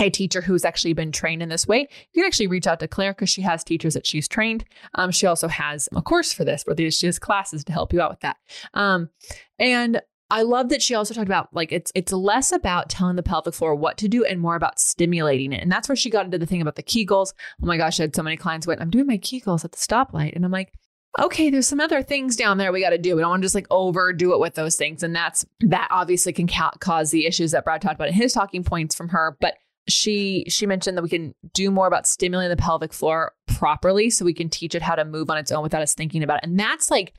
a 0.00 0.10
teacher 0.10 0.40
who's 0.40 0.64
actually 0.64 0.92
been 0.92 1.12
trained 1.12 1.40
in 1.40 1.48
this 1.48 1.68
way. 1.68 1.86
You 2.12 2.22
can 2.22 2.26
actually 2.26 2.48
reach 2.48 2.66
out 2.66 2.80
to 2.80 2.88
Claire 2.88 3.12
because 3.12 3.30
she 3.30 3.42
has 3.42 3.62
teachers 3.62 3.94
that 3.94 4.06
she's 4.06 4.26
trained. 4.26 4.64
Um, 4.96 5.12
she 5.12 5.26
also 5.26 5.46
has 5.46 5.88
a 5.94 6.02
course 6.02 6.32
for 6.32 6.44
this 6.44 6.64
where 6.64 6.90
she 6.90 7.06
has 7.06 7.20
classes 7.20 7.62
to 7.64 7.72
help 7.72 7.92
you 7.92 8.00
out 8.00 8.10
with 8.10 8.20
that. 8.20 8.36
Um, 8.74 9.10
and 9.58 10.02
I 10.34 10.42
love 10.42 10.70
that 10.70 10.82
she 10.82 10.96
also 10.96 11.14
talked 11.14 11.28
about 11.28 11.54
like 11.54 11.70
it's 11.70 11.92
it's 11.94 12.12
less 12.12 12.50
about 12.50 12.90
telling 12.90 13.14
the 13.14 13.22
pelvic 13.22 13.54
floor 13.54 13.76
what 13.76 13.96
to 13.98 14.08
do 14.08 14.24
and 14.24 14.40
more 14.40 14.56
about 14.56 14.80
stimulating 14.80 15.52
it. 15.52 15.62
And 15.62 15.70
that's 15.70 15.88
where 15.88 15.94
she 15.94 16.10
got 16.10 16.24
into 16.24 16.38
the 16.38 16.44
thing 16.44 16.60
about 16.60 16.74
the 16.74 16.82
Kegels. 16.82 17.32
Oh 17.62 17.66
my 17.66 17.76
gosh, 17.76 18.00
I 18.00 18.02
had 18.02 18.16
so 18.16 18.22
many 18.24 18.36
clients 18.36 18.66
went, 18.66 18.80
I'm 18.80 18.90
doing 18.90 19.06
my 19.06 19.16
Kegels 19.16 19.64
at 19.64 19.70
the 19.70 19.78
stoplight. 19.78 20.34
And 20.34 20.44
I'm 20.44 20.50
like, 20.50 20.72
okay, 21.20 21.50
there's 21.50 21.68
some 21.68 21.78
other 21.78 22.02
things 22.02 22.34
down 22.34 22.58
there 22.58 22.72
we 22.72 22.80
got 22.80 22.90
to 22.90 22.98
do. 22.98 23.14
We 23.14 23.22
don't 23.22 23.30
want 23.30 23.42
to 23.42 23.44
just 23.44 23.54
like 23.54 23.68
overdo 23.70 24.32
it 24.32 24.40
with 24.40 24.56
those 24.56 24.74
things. 24.74 25.04
And 25.04 25.14
that's 25.14 25.44
that 25.60 25.86
obviously 25.92 26.32
can 26.32 26.48
ca- 26.48 26.72
cause 26.80 27.12
the 27.12 27.26
issues 27.26 27.52
that 27.52 27.62
Brad 27.62 27.80
talked 27.80 27.94
about 27.94 28.08
in 28.08 28.14
his 28.14 28.32
talking 28.32 28.64
points 28.64 28.96
from 28.96 29.10
her. 29.10 29.36
But 29.40 29.54
she 29.88 30.44
she 30.48 30.66
mentioned 30.66 30.96
that 30.96 31.02
we 31.02 31.08
can 31.08 31.34
do 31.52 31.70
more 31.70 31.86
about 31.86 32.06
stimulating 32.06 32.56
the 32.56 32.62
pelvic 32.62 32.92
floor 32.92 33.32
properly 33.46 34.10
so 34.10 34.24
we 34.24 34.34
can 34.34 34.48
teach 34.48 34.74
it 34.74 34.82
how 34.82 34.94
to 34.94 35.04
move 35.04 35.28
on 35.30 35.38
its 35.38 35.52
own 35.52 35.62
without 35.62 35.82
us 35.82 35.94
thinking 35.94 36.22
about 36.22 36.38
it. 36.38 36.48
And 36.48 36.58
that's 36.58 36.90
like 36.90 37.14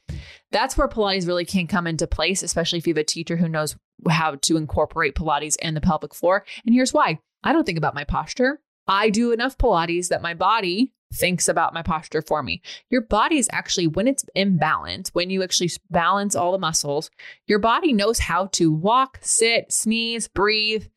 that's 0.51 0.77
where 0.77 0.87
pilates 0.87 1.27
really 1.27 1.45
can 1.45 1.67
come 1.67 1.87
into 1.87 2.07
place 2.07 2.41
especially 2.43 2.79
if 2.79 2.87
you 2.87 2.93
have 2.93 3.01
a 3.01 3.03
teacher 3.03 3.37
who 3.37 3.47
knows 3.47 3.75
how 4.09 4.35
to 4.35 4.57
incorporate 4.57 5.15
pilates 5.15 5.55
and 5.61 5.75
the 5.75 5.81
pelvic 5.81 6.13
floor. 6.13 6.43
And 6.65 6.73
here's 6.73 6.93
why. 6.93 7.19
I 7.43 7.53
don't 7.53 7.65
think 7.65 7.77
about 7.77 7.95
my 7.95 8.03
posture. 8.03 8.59
I 8.87 9.09
do 9.09 9.31
enough 9.31 9.57
pilates 9.57 10.09
that 10.09 10.21
my 10.21 10.33
body 10.33 10.93
thinks 11.13 11.47
about 11.47 11.73
my 11.73 11.81
posture 11.81 12.21
for 12.21 12.43
me. 12.43 12.61
Your 12.89 13.01
body 13.01 13.37
is 13.37 13.47
actually 13.51 13.87
when 13.87 14.07
it's 14.07 14.25
in 14.33 14.57
balance 14.57 15.09
when 15.13 15.29
you 15.29 15.43
actually 15.43 15.69
balance 15.89 16.35
all 16.35 16.51
the 16.51 16.57
muscles 16.57 17.09
your 17.47 17.59
body 17.59 17.93
knows 17.93 18.19
how 18.19 18.47
to 18.47 18.71
walk 18.71 19.19
sit 19.21 19.71
sneeze 19.71 20.27
breathe 20.27 20.87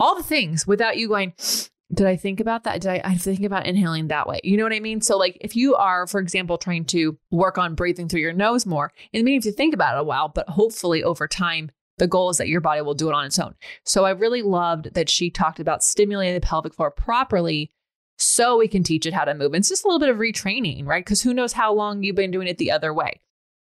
all 0.00 0.16
the 0.16 0.22
things 0.22 0.66
without 0.66 0.96
you 0.96 1.08
going, 1.08 1.34
did 1.92 2.06
I 2.06 2.16
think 2.16 2.40
about 2.40 2.64
that? 2.64 2.80
Did 2.80 2.90
I, 2.90 3.00
I 3.04 3.14
think 3.16 3.42
about 3.42 3.66
inhaling 3.66 4.08
that 4.08 4.28
way? 4.28 4.40
You 4.42 4.56
know 4.56 4.62
what 4.62 4.72
I 4.72 4.80
mean? 4.80 5.00
So, 5.00 5.18
like, 5.18 5.36
if 5.40 5.56
you 5.56 5.74
are, 5.74 6.06
for 6.06 6.20
example, 6.20 6.56
trying 6.56 6.84
to 6.86 7.18
work 7.30 7.58
on 7.58 7.74
breathing 7.74 8.08
through 8.08 8.20
your 8.20 8.32
nose 8.32 8.64
more, 8.64 8.92
it 9.12 9.24
may 9.24 9.34
have 9.34 9.42
to 9.42 9.52
think 9.52 9.74
about 9.74 9.96
it 9.96 10.00
a 10.00 10.04
while, 10.04 10.28
but 10.28 10.48
hopefully 10.48 11.02
over 11.02 11.28
time, 11.28 11.70
the 11.98 12.06
goal 12.06 12.30
is 12.30 12.38
that 12.38 12.48
your 12.48 12.60
body 12.60 12.80
will 12.80 12.94
do 12.94 13.08
it 13.08 13.14
on 13.14 13.26
its 13.26 13.38
own. 13.38 13.54
So, 13.84 14.04
I 14.04 14.10
really 14.10 14.42
loved 14.42 14.94
that 14.94 15.10
she 15.10 15.30
talked 15.30 15.60
about 15.60 15.82
stimulating 15.82 16.34
the 16.34 16.40
pelvic 16.40 16.74
floor 16.74 16.90
properly 16.90 17.72
so 18.18 18.58
we 18.58 18.68
can 18.68 18.82
teach 18.82 19.06
it 19.06 19.14
how 19.14 19.24
to 19.24 19.34
move. 19.34 19.52
And 19.52 19.62
it's 19.62 19.68
just 19.68 19.84
a 19.84 19.88
little 19.88 19.98
bit 19.98 20.10
of 20.10 20.18
retraining, 20.18 20.86
right? 20.86 21.04
Because 21.04 21.22
who 21.22 21.34
knows 21.34 21.54
how 21.54 21.72
long 21.72 22.02
you've 22.02 22.16
been 22.16 22.30
doing 22.30 22.46
it 22.46 22.58
the 22.58 22.70
other 22.70 22.94
way. 22.94 23.20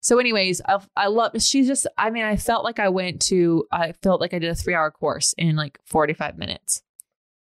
So, 0.06 0.20
anyways, 0.20 0.62
I, 0.68 0.78
I 0.96 1.08
love, 1.08 1.32
she's 1.42 1.66
just, 1.66 1.84
I 1.98 2.10
mean, 2.10 2.22
I 2.22 2.36
felt 2.36 2.62
like 2.62 2.78
I 2.78 2.88
went 2.88 3.20
to, 3.22 3.66
I 3.72 3.90
felt 3.90 4.20
like 4.20 4.32
I 4.32 4.38
did 4.38 4.48
a 4.48 4.54
three 4.54 4.72
hour 4.72 4.88
course 4.88 5.34
in 5.36 5.56
like 5.56 5.80
45 5.84 6.38
minutes. 6.38 6.80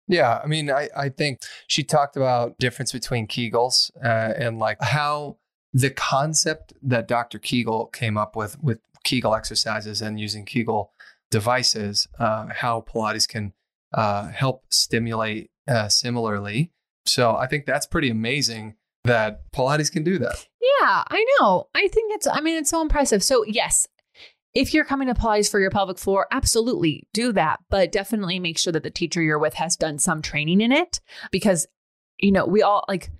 Yeah, 0.09 0.41
I 0.43 0.47
mean, 0.47 0.71
I, 0.71 0.89
I 0.97 1.11
think 1.11 1.41
she 1.67 1.85
talked 1.85 2.17
about 2.17 2.57
difference 2.57 2.91
between 2.91 3.27
Kegels 3.29 3.91
uh, 4.03 4.33
and 4.39 4.59
like 4.59 4.79
how 4.81 5.37
the 5.75 5.91
concept 5.91 6.73
that 6.81 7.07
Dr. 7.07 7.39
Kegel 7.39 7.89
came 7.89 8.17
up 8.17 8.35
with 8.35 8.59
with 8.63 8.79
Kegel 9.03 9.35
exercises 9.35 10.01
and 10.01 10.19
using 10.19 10.47
Kegel 10.47 10.91
devices, 11.31 12.09
uh, 12.19 12.47
how 12.51 12.81
Pilates 12.81 13.29
can 13.29 13.53
uh, 13.93 14.29
help 14.29 14.65
stimulate 14.71 15.51
uh, 15.69 15.89
similarly. 15.91 16.73
So 17.05 17.37
I 17.37 17.47
think 17.47 17.67
that's 17.67 17.85
pretty 17.85 18.09
amazing 18.09 18.77
that 19.05 19.51
Pilates 19.53 19.93
can 19.93 20.03
do 20.03 20.19
that. 20.19 20.47
Yeah, 20.61 21.05
I 21.09 21.25
know. 21.39 21.69
I 21.75 21.89
think 21.89 22.15
it's, 22.15 22.27
I 22.27 22.41
mean, 22.41 22.57
it's 22.57 22.71
so 22.71 22.81
impressive. 22.81 23.23
So, 23.23 23.45
yes, 23.45 23.87
if 24.55 24.73
you're 24.73 24.85
coming 24.85 25.09
to 25.09 25.15
Pilates 25.15 25.51
for 25.51 25.61
your 25.61 25.71
pelvic 25.71 25.99
floor, 25.99 26.27
absolutely 26.31 27.07
do 27.13 27.33
that. 27.33 27.61
But 27.69 27.93
definitely 27.93 28.39
make 28.39 28.59
sure 28.59 28.73
that 28.73 28.83
the 28.83 28.91
teacher 28.91 29.23
you're 29.23 29.39
with 29.39 29.55
has 29.55 29.77
done 29.77 29.99
some 29.99 30.23
training 30.23 30.61
in 30.61 30.73
it 30.73 31.01
because, 31.31 31.67
you 32.19 32.33
know, 32.33 32.47
we 32.47 32.63
all 32.63 32.85
like 32.89 33.11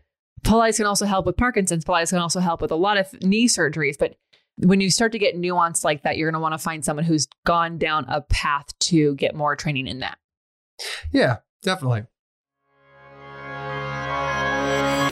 Pilates 0.45 0.77
can 0.77 0.87
also 0.87 1.07
help 1.07 1.27
with 1.27 1.37
Parkinson's. 1.37 1.85
Pilates 1.85 2.11
can 2.11 2.19
also 2.19 2.41
help 2.41 2.63
with 2.63 2.71
a 2.71 2.77
lot 2.77 2.97
of 2.97 3.13
knee 3.23 3.49
surgeries. 3.49 3.99
But 3.99 4.17
when 4.59 4.81
you 4.81 4.91
start 4.91 5.13
to 5.13 5.19
get 5.19 5.37
nuanced 5.37 5.85
like 5.85 6.03
that, 6.03 6.17
you're 6.17 6.31
going 6.31 6.39
to 6.39 6.43
want 6.43 6.55
to 6.55 6.59
find 6.59 6.85
someone 6.85 7.05
who's 7.05 7.27
gone 7.45 7.77
down 7.77 8.05
a 8.09 8.21
path 8.23 8.67
to 8.81 9.15
get 9.17 9.35
more 9.35 9.57
training 9.57 9.87
in 9.87 9.99
that. 9.99 10.19
Yeah, 11.13 11.39
definitely. 11.63 12.05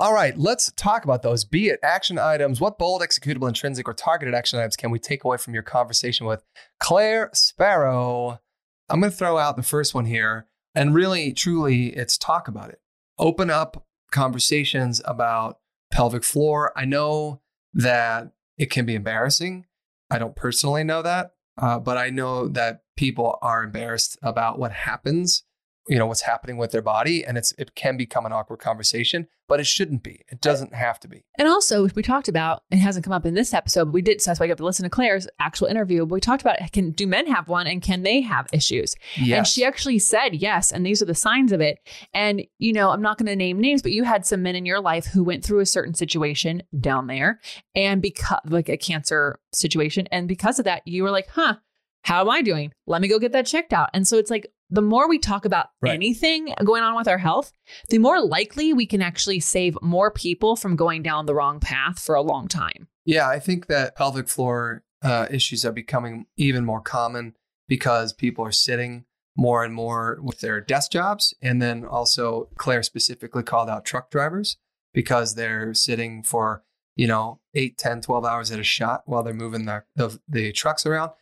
All 0.00 0.14
right, 0.14 0.38
let's 0.38 0.70
talk 0.76 1.02
about 1.02 1.22
those. 1.22 1.44
Be 1.44 1.70
it 1.70 1.80
action 1.82 2.20
items. 2.20 2.60
What 2.60 2.78
bold, 2.78 3.02
executable, 3.02 3.48
intrinsic, 3.48 3.88
or 3.88 3.94
targeted 3.94 4.32
action 4.32 4.60
items 4.60 4.76
can 4.76 4.92
we 4.92 5.00
take 5.00 5.24
away 5.24 5.38
from 5.38 5.54
your 5.54 5.64
conversation 5.64 6.24
with 6.24 6.44
Claire 6.78 7.30
Sparrow? 7.34 8.40
I'm 8.88 9.00
going 9.00 9.10
to 9.10 9.16
throw 9.16 9.38
out 9.38 9.56
the 9.56 9.64
first 9.64 9.94
one 9.94 10.04
here. 10.04 10.46
And 10.72 10.94
really, 10.94 11.32
truly, 11.32 11.88
it's 11.88 12.16
talk 12.16 12.46
about 12.46 12.70
it. 12.70 12.80
Open 13.18 13.50
up 13.50 13.86
conversations 14.12 15.02
about 15.04 15.58
pelvic 15.90 16.22
floor. 16.22 16.72
I 16.76 16.84
know 16.84 17.40
that 17.74 18.30
it 18.56 18.70
can 18.70 18.86
be 18.86 18.94
embarrassing. 18.94 19.66
I 20.12 20.20
don't 20.20 20.36
personally 20.36 20.84
know 20.84 21.02
that, 21.02 21.32
uh, 21.60 21.80
but 21.80 21.98
I 21.98 22.10
know 22.10 22.46
that 22.46 22.82
people 22.96 23.36
are 23.42 23.64
embarrassed 23.64 24.16
about 24.22 24.60
what 24.60 24.70
happens 24.70 25.42
you 25.88 25.98
know 25.98 26.06
what's 26.06 26.22
happening 26.22 26.56
with 26.56 26.70
their 26.70 26.82
body 26.82 27.24
and 27.24 27.38
it's 27.38 27.52
it 27.52 27.74
can 27.74 27.96
become 27.96 28.26
an 28.26 28.32
awkward 28.32 28.58
conversation 28.58 29.26
but 29.48 29.60
it 29.60 29.66
shouldn't 29.66 30.02
be. 30.02 30.26
It 30.28 30.42
doesn't 30.42 30.74
have 30.74 31.00
to 31.00 31.08
be. 31.08 31.24
And 31.38 31.48
also 31.48 31.88
we 31.88 32.02
talked 32.02 32.28
about 32.28 32.62
it 32.70 32.76
hasn't 32.76 33.04
come 33.04 33.14
up 33.14 33.24
in 33.24 33.34
this 33.34 33.54
episode 33.54 33.86
but 33.86 33.94
we 33.94 34.02
did 34.02 34.20
so 34.20 34.30
that's 34.30 34.40
why 34.40 34.46
you 34.46 34.50
have 34.50 34.58
to 34.58 34.64
listen 34.64 34.84
to 34.84 34.90
claire's 34.90 35.26
actual 35.40 35.68
interview 35.68 36.04
but 36.04 36.14
we 36.14 36.20
talked 36.20 36.42
about 36.42 36.58
can 36.72 36.90
do 36.90 37.06
men 37.06 37.26
have 37.26 37.48
one 37.48 37.66
and 37.66 37.82
can 37.82 38.02
they 38.02 38.20
have 38.20 38.46
issues? 38.52 38.94
Yes. 39.16 39.38
and 39.38 39.46
she 39.46 39.64
actually 39.64 39.98
said 39.98 40.34
yes 40.34 40.70
and 40.70 40.84
these 40.84 41.00
are 41.00 41.06
the 41.06 41.14
signs 41.14 41.52
of 41.52 41.60
it. 41.60 41.78
And 42.12 42.42
you 42.58 42.72
know 42.72 42.90
i'm 42.90 43.02
not 43.02 43.18
going 43.18 43.26
to 43.26 43.36
name 43.36 43.58
names 43.58 43.82
but 43.82 43.92
you 43.92 44.04
had 44.04 44.26
some 44.26 44.42
men 44.42 44.54
in 44.54 44.66
your 44.66 44.80
life 44.80 45.06
who 45.06 45.24
went 45.24 45.44
through 45.44 45.60
a 45.60 45.66
certain 45.66 45.94
situation 45.94 46.62
down 46.78 47.06
there 47.06 47.40
and 47.74 48.02
because 48.02 48.40
like 48.44 48.68
a 48.68 48.76
cancer 48.76 49.40
situation 49.54 50.06
and 50.12 50.28
because 50.28 50.58
of 50.58 50.64
that 50.66 50.82
you 50.86 51.02
were 51.02 51.10
like 51.10 51.28
huh 51.30 51.54
how 52.02 52.20
am 52.20 52.30
I 52.30 52.42
doing? 52.42 52.72
Let 52.86 53.02
me 53.02 53.08
go 53.08 53.18
get 53.18 53.32
that 53.32 53.46
checked 53.46 53.72
out. 53.72 53.90
And 53.92 54.06
so 54.06 54.16
it's 54.16 54.30
like 54.30 54.52
the 54.70 54.82
more 54.82 55.08
we 55.08 55.18
talk 55.18 55.44
about 55.44 55.68
right. 55.80 55.94
anything 55.94 56.54
going 56.64 56.82
on 56.82 56.96
with 56.96 57.08
our 57.08 57.18
health, 57.18 57.52
the 57.88 57.98
more 57.98 58.20
likely 58.20 58.72
we 58.72 58.86
can 58.86 59.02
actually 59.02 59.40
save 59.40 59.78
more 59.82 60.10
people 60.10 60.56
from 60.56 60.76
going 60.76 61.02
down 61.02 61.26
the 61.26 61.34
wrong 61.34 61.60
path 61.60 61.98
for 61.98 62.14
a 62.14 62.22
long 62.22 62.48
time. 62.48 62.88
Yeah, 63.04 63.28
I 63.28 63.38
think 63.38 63.66
that 63.66 63.96
pelvic 63.96 64.28
floor 64.28 64.84
uh, 65.02 65.26
issues 65.30 65.64
are 65.64 65.72
becoming 65.72 66.26
even 66.36 66.64
more 66.64 66.80
common 66.80 67.34
because 67.68 68.12
people 68.12 68.44
are 68.44 68.52
sitting 68.52 69.04
more 69.36 69.62
and 69.62 69.72
more 69.72 70.18
with 70.20 70.40
their 70.40 70.60
desk 70.60 70.90
jobs. 70.90 71.32
And 71.40 71.62
then 71.62 71.84
also, 71.84 72.48
Claire 72.56 72.82
specifically 72.82 73.42
called 73.42 73.70
out 73.70 73.84
truck 73.84 74.10
drivers 74.10 74.56
because 74.92 75.36
they're 75.36 75.72
sitting 75.74 76.22
for, 76.22 76.64
you 76.96 77.06
know, 77.06 77.40
8, 77.54 77.78
10, 77.78 78.00
12 78.02 78.24
hours 78.24 78.50
at 78.50 78.58
a 78.58 78.64
shot 78.64 79.02
while 79.06 79.22
they're 79.22 79.32
moving 79.32 79.64
the, 79.64 79.84
the, 79.94 80.18
the 80.28 80.52
trucks 80.52 80.84
around. 80.84 81.12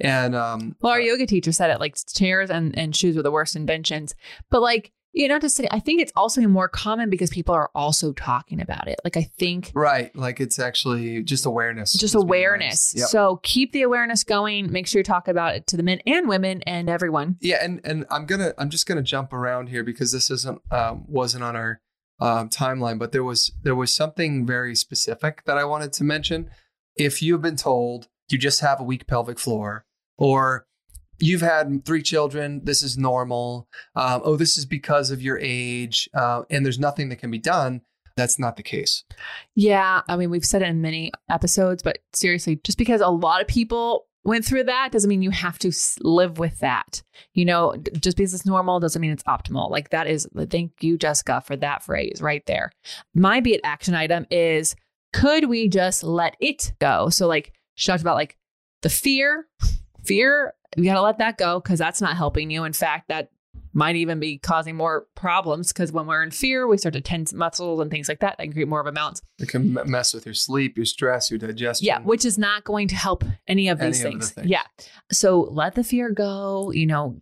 And 0.00 0.34
um, 0.34 0.76
well, 0.80 0.92
our 0.92 0.98
uh, 0.98 1.02
yoga 1.02 1.26
teacher 1.26 1.52
said 1.52 1.70
it 1.70 1.80
like 1.80 1.96
chairs 2.14 2.50
and, 2.50 2.76
and 2.76 2.94
shoes 2.96 3.16
were 3.16 3.22
the 3.22 3.30
worst 3.30 3.54
inventions. 3.54 4.14
But 4.50 4.60
like, 4.60 4.92
you 5.12 5.28
know, 5.28 5.38
to 5.38 5.48
say, 5.48 5.68
I 5.70 5.78
think 5.78 6.00
it's 6.00 6.10
also 6.16 6.40
more 6.40 6.68
common 6.68 7.08
because 7.08 7.30
people 7.30 7.54
are 7.54 7.70
also 7.72 8.12
talking 8.12 8.60
about 8.60 8.88
it. 8.88 8.98
Like, 9.04 9.16
I 9.16 9.30
think. 9.38 9.70
Right. 9.72 10.14
Like, 10.16 10.40
it's 10.40 10.58
actually 10.58 11.22
just 11.22 11.46
awareness. 11.46 11.92
Just 11.92 12.16
awareness. 12.16 12.92
Yep. 12.96 13.06
So 13.06 13.38
keep 13.44 13.70
the 13.70 13.82
awareness 13.82 14.24
going. 14.24 14.72
Make 14.72 14.88
sure 14.88 14.98
you 14.98 15.04
talk 15.04 15.28
about 15.28 15.54
it 15.54 15.68
to 15.68 15.76
the 15.76 15.84
men 15.84 16.00
and 16.04 16.28
women 16.28 16.62
and 16.62 16.90
everyone. 16.90 17.36
Yeah. 17.40 17.58
And, 17.62 17.80
and 17.84 18.06
I'm 18.10 18.26
going 18.26 18.40
to, 18.40 18.56
I'm 18.58 18.70
just 18.70 18.88
going 18.88 18.96
to 18.96 19.04
jump 19.04 19.32
around 19.32 19.68
here 19.68 19.84
because 19.84 20.10
this 20.10 20.32
isn't, 20.32 20.60
um, 20.72 21.04
wasn't 21.06 21.44
on 21.44 21.54
our 21.54 21.80
um, 22.18 22.48
timeline, 22.48 22.98
but 22.98 23.12
there 23.12 23.22
was, 23.22 23.52
there 23.62 23.76
was 23.76 23.94
something 23.94 24.44
very 24.44 24.74
specific 24.74 25.44
that 25.44 25.56
I 25.56 25.64
wanted 25.64 25.92
to 25.92 26.02
mention. 26.02 26.50
If 26.96 27.22
you've 27.22 27.42
been 27.42 27.54
told, 27.54 28.08
you 28.30 28.38
just 28.38 28.62
have 28.62 28.80
a 28.80 28.84
weak 28.84 29.06
pelvic 29.06 29.38
floor, 29.38 29.83
or 30.16 30.66
you've 31.18 31.40
had 31.40 31.84
three 31.84 32.02
children, 32.02 32.60
this 32.64 32.82
is 32.82 32.98
normal. 32.98 33.68
Um, 33.94 34.22
oh, 34.24 34.36
this 34.36 34.58
is 34.58 34.66
because 34.66 35.10
of 35.10 35.22
your 35.22 35.38
age, 35.40 36.08
uh, 36.14 36.42
and 36.50 36.64
there's 36.64 36.78
nothing 36.78 37.08
that 37.10 37.16
can 37.16 37.30
be 37.30 37.38
done. 37.38 37.82
That's 38.16 38.38
not 38.38 38.56
the 38.56 38.62
case. 38.62 39.04
Yeah. 39.54 40.02
I 40.08 40.16
mean, 40.16 40.30
we've 40.30 40.44
said 40.44 40.62
it 40.62 40.68
in 40.68 40.80
many 40.80 41.10
episodes, 41.28 41.82
but 41.82 41.98
seriously, 42.12 42.60
just 42.62 42.78
because 42.78 43.00
a 43.00 43.08
lot 43.08 43.40
of 43.40 43.48
people 43.48 44.06
went 44.22 44.44
through 44.44 44.64
that 44.64 44.92
doesn't 44.92 45.08
mean 45.08 45.20
you 45.20 45.30
have 45.30 45.58
to 45.58 45.72
live 46.00 46.38
with 46.38 46.58
that. 46.60 47.02
You 47.34 47.44
know, 47.44 47.74
just 48.00 48.16
because 48.16 48.32
it's 48.32 48.46
normal 48.46 48.78
doesn't 48.80 49.00
mean 49.02 49.10
it's 49.10 49.24
optimal. 49.24 49.70
Like 49.70 49.90
that 49.90 50.06
is, 50.06 50.28
thank 50.48 50.72
you, 50.80 50.96
Jessica, 50.96 51.42
for 51.44 51.56
that 51.56 51.82
phrase 51.82 52.22
right 52.22 52.44
there. 52.46 52.70
My 53.14 53.40
be 53.40 53.54
it 53.54 53.60
action 53.64 53.94
item 53.94 54.26
is 54.30 54.76
could 55.12 55.48
we 55.48 55.68
just 55.68 56.02
let 56.02 56.36
it 56.40 56.72
go? 56.80 57.08
So, 57.08 57.26
like, 57.26 57.52
she 57.74 57.86
talked 57.90 58.02
about 58.02 58.16
like 58.16 58.36
the 58.82 58.88
fear. 58.88 59.46
Fear, 60.04 60.54
you 60.76 60.84
got 60.84 60.94
to 60.94 61.02
let 61.02 61.18
that 61.18 61.38
go 61.38 61.60
because 61.60 61.78
that's 61.78 62.00
not 62.00 62.16
helping 62.16 62.50
you. 62.50 62.64
In 62.64 62.72
fact, 62.72 63.08
that 63.08 63.30
might 63.74 63.96
even 63.96 64.20
be 64.20 64.38
causing 64.38 64.76
more 64.76 65.06
problems 65.16 65.72
because 65.72 65.90
when 65.90 66.06
we're 66.06 66.22
in 66.22 66.30
fear, 66.30 66.68
we 66.68 66.78
start 66.78 66.92
to 66.92 67.00
tense 67.00 67.32
muscles 67.32 67.80
and 67.80 67.90
things 67.90 68.08
like 68.08 68.20
that. 68.20 68.36
That 68.38 68.44
can 68.44 68.52
create 68.52 68.68
more 68.68 68.80
of 68.80 68.86
a 68.86 68.92
balance. 68.92 69.20
It 69.38 69.48
can 69.48 69.74
mess 69.86 70.14
with 70.14 70.26
your 70.26 70.34
sleep, 70.34 70.76
your 70.76 70.86
stress, 70.86 71.30
your 71.30 71.38
digestion. 71.38 71.86
Yeah, 71.86 71.98
which 72.00 72.24
is 72.24 72.38
not 72.38 72.62
going 72.64 72.88
to 72.88 72.94
help 72.94 73.24
any 73.48 73.68
of 73.68 73.80
these 73.80 74.00
any 74.00 74.12
things. 74.12 74.30
Of 74.30 74.34
things. 74.36 74.48
Yeah. 74.48 74.62
So 75.10 75.40
let 75.50 75.74
the 75.74 75.82
fear 75.82 76.10
go. 76.10 76.70
You 76.70 76.86
know, 76.86 77.20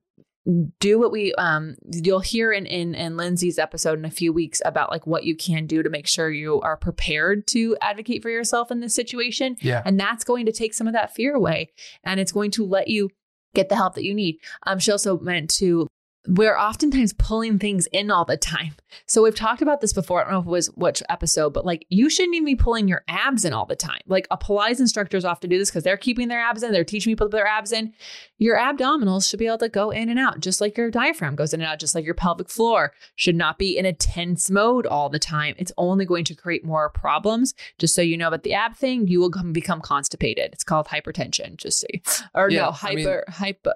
do 0.81 0.99
what 0.99 1.13
we 1.13 1.33
um 1.35 1.77
you'll 1.93 2.19
hear 2.21 2.53
in 2.53 2.67
in 2.67 2.95
in 2.95 3.17
Lindsay's 3.17 3.59
episode 3.59 3.99
in 3.99 4.05
a 4.05 4.11
few 4.11 4.33
weeks 4.33 4.61
about 4.65 4.91
like 4.91 5.07
what 5.07 5.23
you 5.23 5.37
can 5.37 5.67
do 5.67 5.83
to 5.83 5.91
make 5.91 6.09
sure 6.09 6.31
you 6.31 6.61
are 6.63 6.77
prepared 6.77 7.47
to 7.49 7.77
advocate 7.81 8.23
for 8.23 8.31
yourself 8.31 8.71
in 8.71 8.81
this 8.81 8.95
situation. 8.95 9.57
Yeah. 9.61 9.83
And 9.85 10.01
that's 10.01 10.25
going 10.25 10.47
to 10.47 10.53
take 10.53 10.75
some 10.75 10.89
of 10.89 10.95
that 10.95 11.15
fear 11.15 11.35
away 11.35 11.71
and 12.03 12.19
it's 12.19 12.33
going 12.33 12.51
to 12.53 12.67
let 12.67 12.89
you 12.89 13.11
get 13.55 13.69
the 13.69 13.77
help 13.77 13.95
that 13.95 14.05
you 14.05 14.15
need. 14.15 14.39
Um 14.67 14.81
she 14.81 14.91
also 14.91 15.19
meant 15.21 15.51
to 15.59 15.87
we're 16.29 16.57
oftentimes 16.57 17.13
pulling 17.13 17.59
things 17.59 17.89
in 17.89 18.11
all 18.11 18.25
the 18.25 18.37
time. 18.37 18.75
So 19.07 19.23
we've 19.23 19.35
talked 19.35 19.61
about 19.61 19.81
this 19.81 19.93
before. 19.93 20.21
I 20.21 20.25
don't 20.25 20.33
know 20.33 20.41
if 20.41 20.47
it 20.47 20.51
was 20.51 20.67
which 20.77 21.03
episode, 21.09 21.53
but 21.53 21.67
like 21.67 21.85
you 21.89 22.09
shouldn't 22.09 22.37
even 22.37 22.45
be 22.45 22.55
pulling 22.55 22.87
your 22.87 23.03
abs 23.09 23.45
in 23.45 23.53
all 23.53 23.67
the 23.67 23.75
time. 23.75 24.01
Like 24.07 24.29
a 24.31 24.39
Pilates 24.39 24.79
instructors 24.79 25.25
often 25.25 25.51
do 25.51 25.59
this 25.59 25.71
because 25.71 25.83
they're 25.83 25.97
keeping 25.97 26.29
their 26.29 26.41
abs 26.41 26.63
in, 26.63 26.73
they're 26.73 26.85
teaching 26.85 27.11
people 27.11 27.27
to 27.27 27.31
put 27.31 27.37
their 27.37 27.47
abs 27.47 27.73
in. 27.73 27.93
Your 28.39 28.57
abdominals 28.57 29.29
should 29.29 29.41
be 29.41 29.47
able 29.47 29.59
to 29.59 29.69
go 29.69 29.91
in 29.91 30.09
and 30.09 30.19
out, 30.19 30.41
just 30.41 30.61
like 30.61 30.77
your 30.77 30.91
diaphragm 30.91 31.35
goes 31.35 31.53
in 31.53 31.61
and 31.61 31.69
out, 31.69 31.81
just 31.81 31.95
like 31.95 32.05
your 32.05 32.15
pelvic 32.15 32.49
floor 32.49 32.93
should 33.17 33.37
not 33.37 33.59
be 33.59 33.77
in 33.77 33.87
a 33.87 33.93
tense 33.93 34.49
mode 34.49 34.87
all 34.87 35.09
the 35.09 35.19
time. 35.19 35.55
It's 35.59 35.73
only 35.77 36.05
going 36.05 36.25
to 36.27 36.35
create 36.35 36.65
more 36.65 36.89
problems. 36.91 37.55
Just 37.79 37.95
so 37.95 38.03
you 38.03 38.17
know 38.17 38.29
about 38.29 38.45
the 38.45 38.55
ab 38.55 38.77
thing, 38.77 39.09
you 39.09 39.19
will 39.19 39.31
become 39.53 39.81
constipated. 39.81 40.51
It's 40.53 40.65
called 40.65 40.87
hypertension. 40.87 41.57
Just 41.57 41.81
so, 41.81 41.87
you, 41.93 42.01
or 42.35 42.51
yeah, 42.51 42.63
no, 42.63 42.71
hyper, 42.71 43.25
I 43.27 43.31
mean, 43.31 43.37
hyper 43.37 43.75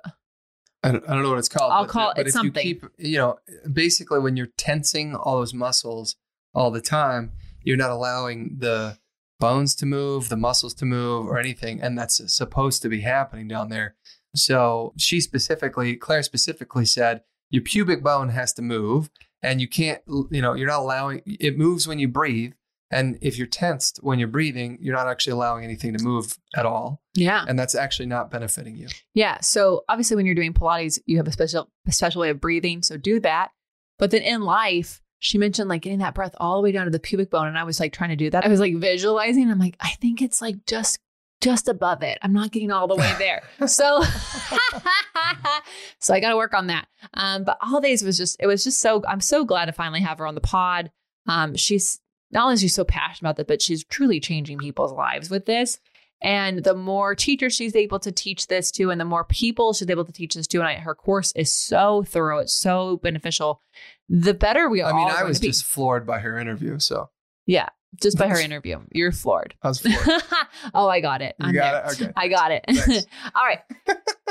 I 0.86 0.92
don't, 0.92 1.04
I 1.08 1.14
don't 1.14 1.22
know 1.22 1.30
what 1.30 1.38
it's 1.38 1.48
called. 1.48 1.72
I'll 1.72 1.84
but, 1.84 1.90
call 1.90 2.12
it 2.16 2.30
something. 2.30 2.66
You, 2.66 2.74
keep, 2.74 2.84
you 2.98 3.18
know, 3.18 3.38
basically 3.72 4.20
when 4.20 4.36
you're 4.36 4.52
tensing 4.56 5.14
all 5.14 5.38
those 5.38 5.52
muscles 5.54 6.16
all 6.54 6.70
the 6.70 6.80
time, 6.80 7.32
you're 7.62 7.76
not 7.76 7.90
allowing 7.90 8.56
the 8.58 8.98
bones 9.40 9.74
to 9.76 9.86
move, 9.86 10.28
the 10.28 10.36
muscles 10.36 10.74
to 10.74 10.84
move, 10.84 11.26
or 11.26 11.38
anything, 11.38 11.80
and 11.80 11.98
that's 11.98 12.20
supposed 12.32 12.82
to 12.82 12.88
be 12.88 13.00
happening 13.00 13.48
down 13.48 13.68
there. 13.68 13.96
So 14.34 14.94
she 14.96 15.20
specifically, 15.20 15.96
Claire 15.96 16.22
specifically 16.22 16.86
said, 16.86 17.22
your 17.50 17.62
pubic 17.62 18.02
bone 18.02 18.30
has 18.30 18.52
to 18.54 18.62
move, 18.62 19.10
and 19.42 19.60
you 19.60 19.68
can't, 19.68 20.02
you 20.06 20.40
know, 20.40 20.54
you're 20.54 20.68
not 20.68 20.80
allowing 20.80 21.22
it 21.26 21.58
moves 21.58 21.86
when 21.86 21.98
you 21.98 22.08
breathe, 22.08 22.52
and 22.90 23.18
if 23.20 23.36
you're 23.36 23.48
tensed 23.48 23.98
when 24.02 24.18
you're 24.18 24.28
breathing, 24.28 24.78
you're 24.80 24.94
not 24.94 25.08
actually 25.08 25.32
allowing 25.32 25.64
anything 25.64 25.96
to 25.96 26.04
move 26.04 26.38
at 26.54 26.64
all. 26.64 27.02
Yeah. 27.14 27.44
And 27.48 27.58
that's 27.58 27.74
actually 27.74 28.06
not 28.06 28.30
benefiting 28.30 28.76
you. 28.76 28.88
Yeah. 29.12 29.40
So 29.40 29.84
obviously 29.88 30.16
when 30.16 30.26
you're 30.26 30.36
doing 30.36 30.52
Pilates, 30.52 30.98
you 31.06 31.16
have 31.16 31.26
a 31.26 31.32
special 31.32 31.70
a 31.86 31.92
special 31.92 32.20
way 32.20 32.30
of 32.30 32.40
breathing. 32.40 32.82
So 32.82 32.96
do 32.96 33.18
that. 33.20 33.50
But 33.98 34.10
then 34.12 34.22
in 34.22 34.42
life, 34.42 35.00
she 35.18 35.38
mentioned 35.38 35.68
like 35.68 35.82
getting 35.82 35.98
that 35.98 36.14
breath 36.14 36.34
all 36.38 36.56
the 36.56 36.62
way 36.62 36.72
down 36.72 36.84
to 36.84 36.90
the 36.90 37.00
pubic 37.00 37.30
bone. 37.30 37.48
And 37.48 37.58
I 37.58 37.64
was 37.64 37.80
like 37.80 37.92
trying 37.92 38.10
to 38.10 38.16
do 38.16 38.30
that. 38.30 38.44
I 38.44 38.48
was 38.48 38.60
like 38.60 38.76
visualizing. 38.76 39.50
I'm 39.50 39.58
like, 39.58 39.76
I 39.80 39.90
think 40.00 40.22
it's 40.22 40.40
like 40.40 40.64
just 40.66 41.00
just 41.40 41.68
above 41.68 42.02
it. 42.02 42.18
I'm 42.22 42.32
not 42.32 42.52
getting 42.52 42.70
all 42.70 42.86
the 42.86 42.94
way 42.94 43.12
there. 43.18 43.42
so 43.66 44.02
so 45.98 46.14
I 46.14 46.20
gotta 46.20 46.36
work 46.36 46.54
on 46.54 46.68
that. 46.68 46.86
Um, 47.14 47.42
but 47.42 47.58
all 47.60 47.80
days 47.80 48.02
was 48.02 48.16
just 48.16 48.36
it 48.38 48.46
was 48.46 48.62
just 48.62 48.78
so 48.80 49.02
I'm 49.08 49.20
so 49.20 49.44
glad 49.44 49.64
to 49.64 49.72
finally 49.72 50.02
have 50.02 50.18
her 50.18 50.26
on 50.26 50.36
the 50.36 50.40
pod. 50.40 50.92
Um, 51.26 51.56
she's 51.56 51.98
not 52.30 52.44
only 52.44 52.54
is 52.54 52.60
she 52.60 52.68
so 52.68 52.84
passionate 52.84 53.28
about 53.28 53.36
that, 53.36 53.46
but 53.48 53.62
she's 53.62 53.84
truly 53.84 54.20
changing 54.20 54.58
people's 54.58 54.92
lives 54.92 55.30
with 55.30 55.46
this. 55.46 55.78
And 56.22 56.64
the 56.64 56.74
more 56.74 57.14
teachers 57.14 57.54
she's 57.54 57.76
able 57.76 57.98
to 58.00 58.10
teach 58.10 58.46
this 58.46 58.70
to, 58.72 58.90
and 58.90 59.00
the 59.00 59.04
more 59.04 59.24
people 59.24 59.72
she's 59.74 59.90
able 59.90 60.04
to 60.04 60.12
teach 60.12 60.34
this 60.34 60.46
to, 60.48 60.58
and 60.58 60.66
I, 60.66 60.74
her 60.76 60.94
course 60.94 61.32
is 61.36 61.52
so 61.52 62.04
thorough, 62.04 62.38
it's 62.38 62.54
so 62.54 62.96
beneficial. 63.02 63.60
The 64.08 64.32
better 64.32 64.68
we 64.70 64.80
are. 64.80 64.92
I 64.92 64.96
mean, 64.96 65.08
I 65.08 65.24
was 65.24 65.40
just 65.40 65.64
floored 65.64 66.06
by 66.06 66.20
her 66.20 66.38
interview. 66.38 66.78
So 66.78 67.10
yeah, 67.44 67.68
just 68.02 68.16
by 68.18 68.28
her 68.28 68.40
interview, 68.40 68.80
you're 68.92 69.12
floored. 69.12 69.54
I 69.62 69.68
was 69.68 69.80
floored. 69.80 70.22
oh, 70.74 70.88
I 70.88 71.00
got 71.00 71.20
it. 71.20 71.36
You 71.38 71.48
I'm 71.48 71.54
got 71.54 71.84
there. 71.84 71.92
it. 71.92 72.02
Okay, 72.02 72.12
I 72.16 72.28
got 72.28 72.50
it. 72.50 73.06
All 73.34 73.44
right. 73.44 73.60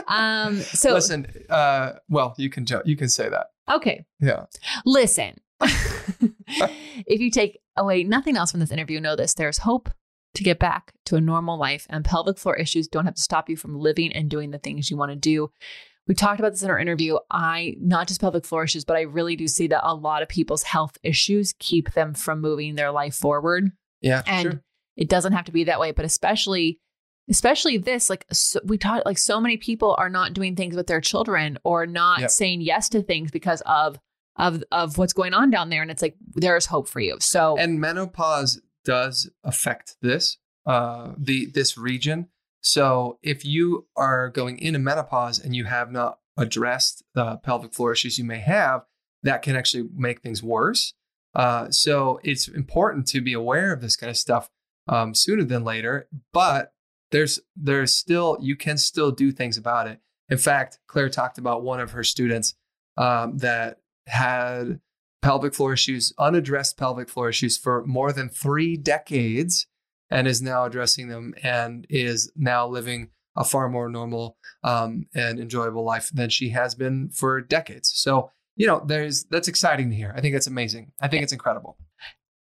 Um. 0.08 0.60
So 0.62 0.94
listen. 0.94 1.28
Uh. 1.50 1.94
Well, 2.10 2.34
you 2.38 2.50
can 2.50 2.66
you 2.86 2.96
can 2.96 3.10
say 3.10 3.30
that. 3.30 3.48
Okay. 3.70 4.06
Yeah. 4.20 4.46
Listen. 4.86 5.40
if 5.62 7.20
you 7.22 7.32
take 7.32 7.60
Oh, 7.78 7.84
away 7.84 8.04
nothing 8.04 8.38
else 8.38 8.52
from 8.52 8.60
this 8.60 8.72
interview, 8.72 9.00
know 9.00 9.16
this 9.16 9.34
there's 9.34 9.60
hope 9.60 9.90
to 10.36 10.44
get 10.44 10.60
back 10.60 10.94
to 11.06 11.16
a 11.16 11.22
normal 11.22 11.58
life, 11.58 11.88
and 11.90 12.04
pelvic 12.04 12.38
floor 12.38 12.56
issues 12.56 12.88
don't 12.88 13.06
have 13.06 13.16
to 13.16 13.22
stop 13.22 13.50
you 13.50 13.56
from 13.56 13.80
living 13.80 14.12
and 14.14 14.30
doing 14.30 14.52
the 14.52 14.60
things 14.60 14.90
you 14.90 14.98
want 14.98 15.12
to 15.12 15.16
do. 15.16 15.50
We 16.08 16.14
talked 16.14 16.40
about 16.40 16.52
this 16.52 16.62
in 16.62 16.70
our 16.70 16.78
interview. 16.78 17.18
I, 17.32 17.76
not 17.80 18.08
just 18.08 18.22
pelvic 18.22 18.46
floor 18.46 18.64
issues, 18.64 18.86
but 18.86 18.96
I 18.96 19.02
really 19.02 19.36
do 19.36 19.48
see 19.48 19.68
that 19.68 19.88
a 19.88 19.96
lot 19.96 20.22
of 20.22 20.30
people's 20.30 20.64
health 20.64 20.98
issues 21.02 21.54
keep 21.58 21.94
them 21.94 22.14
from 22.14 22.42
moving 22.42 22.76
their 22.76 22.92
life 22.92 23.16
forward. 23.16 23.72
Yeah. 24.02 24.22
And 24.28 24.44
sure. 24.44 24.62
it 24.96 25.10
doesn't 25.10 25.34
have 25.34 25.46
to 25.46 25.52
be 25.52 25.64
that 25.64 25.80
way, 25.80 25.92
but 25.92 26.06
especially 26.06 26.80
especially 27.28 27.78
this 27.78 28.10
like 28.10 28.26
so, 28.32 28.60
we 28.66 28.78
taught 28.78 29.06
like 29.06 29.18
so 29.18 29.42
many 29.42 29.58
people 29.58 29.96
are 29.98 30.10
not 30.10 30.34
doing 30.34 30.56
things 30.56 30.76
with 30.76 30.86
their 30.86 31.02
children 31.02 31.58
or 31.64 31.88
not 31.88 32.20
yep. 32.20 32.30
saying 32.30 32.62
yes 32.62 32.90
to 32.90 33.02
things 33.02 33.32
because 33.32 33.64
of 33.66 33.98
of 34.38 34.64
of 34.72 34.98
what's 34.98 35.14
going 35.14 35.34
on 35.34 35.50
down 35.50 35.70
there. 35.70 35.82
And 35.82 35.92
it's 35.92 36.02
like 36.02 36.16
there's 36.34 36.68
hope 36.68 36.88
for 36.88 37.00
you. 37.00 37.18
So 37.20 37.58
and 37.58 37.80
menopause 37.80 38.62
does 38.84 39.30
affect 39.44 39.96
this 40.02 40.38
uh 40.66 41.14
the 41.18 41.48
this 41.48 41.78
region. 41.78 42.28
So 42.62 43.20
if 43.22 43.46
you 43.46 43.88
are 43.96 44.30
going 44.30 44.58
into 44.60 44.80
menopause 44.80 45.40
and 45.40 45.56
you 45.56 45.66
have 45.66 45.92
not 45.92 46.20
addressed 46.38 47.04
the 47.14 47.38
pelvic 47.38 47.74
floor 47.74 47.94
issues 47.94 48.18
you 48.18 48.26
may 48.26 48.40
have 48.40 48.82
that 49.24 49.42
can 49.42 49.56
actually 49.56 49.88
make 49.96 50.22
things 50.22 50.44
worse. 50.44 50.94
Uh, 51.34 51.70
so 51.70 52.20
it's 52.24 52.48
important 52.48 53.08
to 53.08 53.22
be 53.22 53.34
aware 53.34 53.74
of 53.74 53.82
this 53.82 53.96
kind 53.96 54.10
of 54.10 54.18
stuff 54.18 54.50
um, 54.88 55.14
sooner 55.14 55.44
than 55.44 55.64
later. 55.64 56.08
But 56.32 56.74
there's 57.12 57.40
there's 57.56 57.96
still 57.96 58.38
you 58.42 58.56
can 58.56 58.78
still 58.78 59.12
do 59.12 59.32
things 59.32 59.58
about 59.58 59.88
it. 59.88 60.00
In 60.30 60.38
fact 60.38 60.80
claire 60.88 61.10
talked 61.10 61.38
about 61.38 61.64
one 61.64 61.80
of 61.80 61.92
her 61.92 62.04
students 62.04 62.56
um, 62.98 63.38
that 63.38 63.80
had 64.08 64.80
pelvic 65.22 65.56
floor 65.56 65.74
issues, 65.74 66.14
unaddressed 66.20 66.78
pelvic 66.78 67.10
floor 67.10 67.30
issues 67.30 67.58
for 67.58 67.86
more 67.86 68.12
than 68.12 68.30
three 68.30 68.78
decades 68.78 69.68
and 70.10 70.28
is 70.28 70.42
now 70.42 70.66
addressing 70.66 71.08
them 71.08 71.34
and 71.42 71.86
is 71.90 72.32
now 72.36 72.68
living 72.68 73.10
a 73.36 73.44
far 73.44 73.68
more 73.70 73.90
normal 73.90 74.38
um, 74.64 75.06
and 75.14 75.40
enjoyable 75.40 75.84
life 75.84 76.10
than 76.14 76.30
she 76.30 76.50
has 76.50 76.76
been 76.76 77.10
for 77.10 77.42
decades. 77.42 77.92
So, 77.96 78.32
you 78.56 78.68
know, 78.68 78.84
there's 78.86 79.26
that's 79.26 79.48
exciting 79.48 79.90
to 79.90 79.96
hear. 79.96 80.14
I 80.16 80.22
think 80.22 80.34
that's 80.34 80.48
amazing. 80.48 80.92
I 81.02 81.08
think 81.08 81.24
it's 81.24 81.34
incredible. 81.34 81.78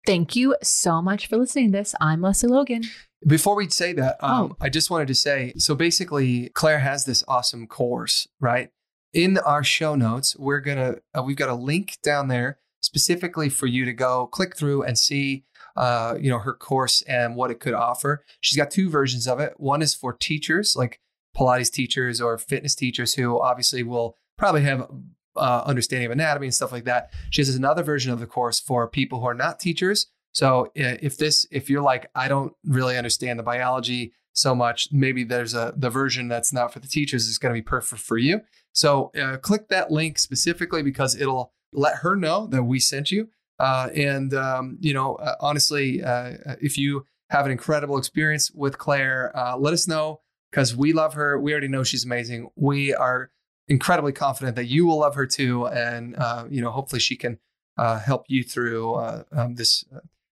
Thank 0.05 0.35
you 0.35 0.55
so 0.61 1.01
much 1.01 1.27
for 1.27 1.37
listening 1.37 1.71
to 1.71 1.77
this. 1.77 1.95
I'm 2.01 2.21
Lesley 2.21 2.49
Logan. 2.49 2.83
Before 3.25 3.55
we 3.55 3.69
say 3.69 3.93
that, 3.93 4.17
um, 4.19 4.51
oh. 4.51 4.57
I 4.59 4.67
just 4.67 4.91
wanted 4.91 5.07
to 5.07 5.15
say 5.15 5.53
so 5.57 5.73
basically, 5.75 6.49
Claire 6.49 6.79
has 6.79 7.05
this 7.05 7.23
awesome 7.27 7.67
course, 7.67 8.27
right? 8.39 8.69
In 9.13 9.37
our 9.39 9.63
show 9.63 9.95
notes, 9.95 10.35
we're 10.37 10.59
gonna 10.59 10.95
uh, 11.17 11.23
we've 11.23 11.37
got 11.37 11.49
a 11.49 11.55
link 11.55 11.97
down 12.03 12.27
there 12.27 12.59
specifically 12.81 13.49
for 13.49 13.67
you 13.67 13.85
to 13.85 13.93
go 13.93 14.27
click 14.27 14.57
through 14.57 14.83
and 14.83 14.97
see 14.97 15.45
uh, 15.75 16.15
you 16.19 16.29
know 16.29 16.39
her 16.39 16.53
course 16.53 17.01
and 17.03 17.35
what 17.35 17.51
it 17.51 17.59
could 17.59 17.73
offer. 17.73 18.23
She's 18.41 18.57
got 18.57 18.71
two 18.71 18.89
versions 18.89 19.27
of 19.27 19.39
it. 19.39 19.53
One 19.57 19.81
is 19.81 19.93
for 19.93 20.13
teachers 20.13 20.75
like 20.75 20.99
Pilates 21.35 21.71
teachers 21.71 22.21
or 22.21 22.37
fitness 22.37 22.75
teachers 22.75 23.13
who 23.15 23.41
obviously 23.41 23.83
will 23.83 24.17
probably 24.37 24.63
have 24.63 24.87
uh, 25.35 25.63
understanding 25.65 26.05
of 26.05 26.11
anatomy 26.11 26.47
and 26.47 26.53
stuff 26.53 26.71
like 26.71 26.85
that. 26.85 27.11
She 27.31 27.41
has 27.41 27.55
another 27.55 27.83
version 27.83 28.11
of 28.11 28.19
the 28.19 28.27
course 28.27 28.59
for 28.59 28.87
people 28.87 29.19
who 29.19 29.25
are 29.25 29.33
not 29.33 29.59
teachers. 29.59 30.07
So 30.31 30.71
if 30.75 31.17
this 31.17 31.45
if 31.51 31.69
you're 31.69 31.81
like 31.81 32.09
I 32.15 32.27
don't 32.27 32.53
really 32.65 32.97
understand 32.97 33.37
the 33.37 33.43
biology 33.43 34.13
so 34.33 34.53
much, 34.55 34.89
maybe 34.91 35.23
there's 35.23 35.53
a 35.53 35.73
the 35.77 35.89
version 35.89 36.27
that's 36.27 36.51
not 36.51 36.73
for 36.73 36.79
the 36.79 36.87
teachers 36.87 37.27
is 37.27 37.37
going 37.37 37.53
to 37.53 37.57
be 37.57 37.63
perfect 37.63 38.01
for 38.01 38.17
you. 38.17 38.41
So 38.73 39.11
uh, 39.19 39.37
click 39.37 39.69
that 39.69 39.91
link 39.91 40.17
specifically 40.17 40.81
because 40.81 41.15
it'll 41.15 41.53
let 41.71 41.97
her 41.97 42.15
know 42.15 42.47
that 42.47 42.63
we 42.63 42.79
sent 42.79 43.11
you. 43.11 43.29
Uh, 43.59 43.89
and 43.95 44.33
um, 44.33 44.77
you 44.81 44.93
know, 44.93 45.15
uh, 45.15 45.35
honestly, 45.39 46.03
uh, 46.03 46.33
if 46.59 46.77
you 46.77 47.05
have 47.29 47.45
an 47.45 47.51
incredible 47.51 47.97
experience 47.97 48.51
with 48.51 48.77
Claire, 48.77 49.31
uh, 49.37 49.55
let 49.57 49.73
us 49.73 49.87
know 49.87 50.21
because 50.51 50.75
we 50.75 50.91
love 50.93 51.13
her. 51.13 51.39
We 51.39 51.51
already 51.51 51.67
know 51.67 51.83
she's 51.83 52.03
amazing. 52.03 52.49
We 52.55 52.93
are 52.93 53.29
incredibly 53.67 54.11
confident 54.11 54.55
that 54.55 54.65
you 54.65 54.85
will 54.85 54.99
love 54.99 55.15
her 55.15 55.27
too, 55.27 55.67
and 55.67 56.15
uh, 56.17 56.45
you 56.49 56.61
know, 56.61 56.71
hopefully, 56.71 56.99
she 56.99 57.15
can 57.15 57.37
help 57.77 58.25
you 58.27 58.43
through 58.43 58.95
um, 59.31 59.55
this 59.55 59.85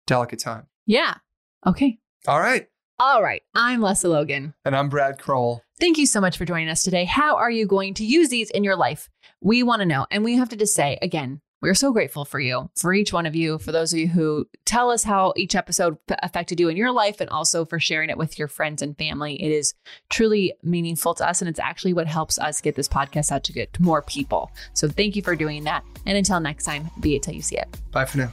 delicate 0.07 0.41
time. 0.41 0.67
Yeah. 0.87 1.15
Okay. 1.67 1.99
All 2.27 2.41
right. 2.41 2.69
All 3.07 3.23
right. 3.23 3.43
I'm 3.55 3.83
Lesley 3.83 4.09
Logan. 4.09 4.55
And 4.65 4.75
I'm 4.75 4.89
Brad 4.89 5.19
Crowell. 5.19 5.63
Thank 5.79 5.99
you 5.99 6.07
so 6.07 6.23
much 6.23 6.39
for 6.39 6.47
joining 6.47 6.71
us 6.71 6.83
today. 6.83 7.05
How 7.05 7.37
are 7.37 7.51
you 7.51 7.67
going 7.67 7.93
to 7.95 8.05
use 8.05 8.31
these 8.31 8.49
in 8.49 8.65
your 8.65 8.77
life? 8.77 9.11
We 9.43 9.63
want 9.63 9.81
to 9.81 9.87
know. 9.87 10.07
And 10.11 10.25
we 10.25 10.37
have 10.37 10.49
to 10.49 10.57
just 10.57 10.75
say 10.75 10.99
again, 11.03 11.43
we're 11.61 11.75
so 11.75 11.93
grateful 11.93 12.25
for 12.25 12.41
you, 12.41 12.71
for 12.77 12.95
each 12.95 13.13
one 13.13 13.27
of 13.27 13.37
you, 13.37 13.59
for 13.59 13.73
those 13.73 13.93
of 13.93 13.99
you 13.99 14.09
who 14.09 14.49
tell 14.65 14.91
us 14.91 15.05
how 15.05 15.35
each 15.37 15.55
episode 15.55 15.99
affected 16.23 16.59
you 16.59 16.71
in 16.71 16.79
your 16.79 16.93
life, 16.93 17.21
and 17.21 17.29
also 17.29 17.67
for 17.67 17.79
sharing 17.79 18.09
it 18.09 18.17
with 18.17 18.39
your 18.39 18.49
friends 18.49 18.81
and 18.81 18.97
family. 18.97 19.35
It 19.35 19.53
is 19.53 19.75
truly 20.09 20.55
meaningful 20.63 21.13
to 21.17 21.29
us, 21.29 21.43
and 21.43 21.49
it's 21.49 21.61
actually 21.61 21.93
what 21.93 22.07
helps 22.07 22.39
us 22.39 22.63
get 22.63 22.75
this 22.75 22.89
podcast 22.89 23.31
out 23.31 23.45
to 23.45 23.53
get 23.53 23.75
to 23.75 23.83
more 23.83 24.01
people. 24.01 24.51
So 24.73 24.89
thank 24.89 25.15
you 25.15 25.21
for 25.21 25.37
doing 25.37 25.65
that. 25.65 25.85
And 26.07 26.17
until 26.17 26.41
next 26.41 26.65
time, 26.65 26.89
be 27.01 27.17
it 27.17 27.23
till 27.23 27.35
you 27.35 27.43
see 27.43 27.59
it. 27.59 27.69
Bye 27.93 28.07
for 28.07 28.17
now. 28.17 28.33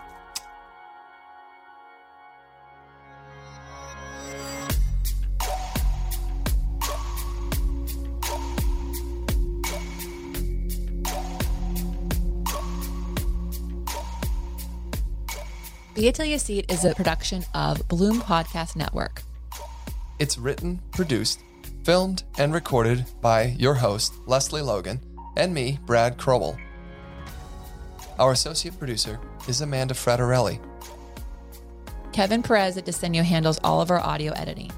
Be 16.01 16.07
It 16.07 16.15
Till 16.15 16.25
You 16.25 16.39
See 16.39 16.57
It 16.57 16.71
is 16.71 16.83
a 16.83 16.95
production 16.95 17.45
of 17.53 17.87
Bloom 17.87 18.21
Podcast 18.21 18.75
Network. 18.75 19.21
It's 20.17 20.35
written, 20.35 20.81
produced, 20.91 21.41
filmed, 21.83 22.23
and 22.39 22.55
recorded 22.55 23.05
by 23.21 23.55
your 23.59 23.75
host, 23.75 24.15
Lesley 24.25 24.63
Logan, 24.63 24.99
and 25.37 25.53
me, 25.53 25.77
Brad 25.85 26.17
Crowell. 26.17 26.57
Our 28.17 28.31
associate 28.31 28.79
producer 28.79 29.19
is 29.47 29.61
Amanda 29.61 29.93
Fraterelli. 29.93 30.59
Kevin 32.11 32.41
Perez 32.41 32.77
at 32.77 32.85
Desenio 32.87 33.21
handles 33.21 33.59
all 33.63 33.79
of 33.79 33.91
our 33.91 33.99
audio 33.99 34.31
editing. 34.31 34.71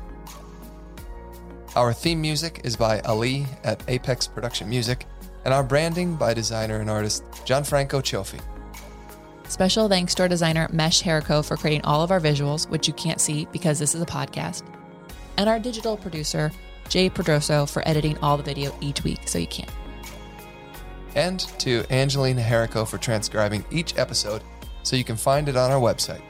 Our 1.78 1.94
theme 1.94 2.20
music 2.20 2.60
is 2.66 2.76
by 2.76 3.00
Ali 3.00 3.46
at 3.64 3.82
Apex 3.88 4.28
Production 4.28 4.70
Music, 4.70 5.06
and 5.46 5.54
our 5.54 5.64
branding 5.64 6.18
by 6.18 6.34
designer 6.34 6.82
and 6.82 6.90
artist 6.90 7.24
Gianfranco 7.46 8.02
Cioffi. 8.02 8.42
Special 9.48 9.88
thanks 9.88 10.16
to 10.16 10.24
our 10.24 10.30
designer 10.30 10.68
Mesh 10.72 11.02
Herrico 11.02 11.46
for 11.46 11.58
creating 11.58 11.84
all 11.84 12.02
of 12.02 12.12
our 12.12 12.20
visuals, 12.20 12.68
which 12.70 12.88
you 12.88 12.94
can't 12.94 13.22
see 13.22 13.46
because 13.52 13.78
this 13.78 13.94
is 13.94 14.02
a 14.02 14.06
podcast, 14.06 14.64
and 15.38 15.48
our 15.50 15.60
digital 15.60 15.98
producer 15.98 16.52
Jay 16.90 17.10
Pedroso 17.10 17.70
for 17.70 17.88
editing 17.88 18.18
all 18.20 18.38
the 18.38 18.44
video 18.44 18.76
each 18.82 19.04
week 19.04 19.28
so 19.28 19.38
you 19.38 19.48
can. 19.48 19.68
And 21.16 21.40
to 21.60 21.84
Angelina 21.92 22.42
Herrico 22.42 22.88
for 22.88 22.98
transcribing 22.98 23.64
each 23.72 23.98
episode 23.98 24.44
so 24.84 24.96
you 24.96 25.04
can 25.04 25.16
find 25.16 25.48
it 25.48 25.56
on 25.56 25.72
our 25.72 25.80
website. 25.80 26.22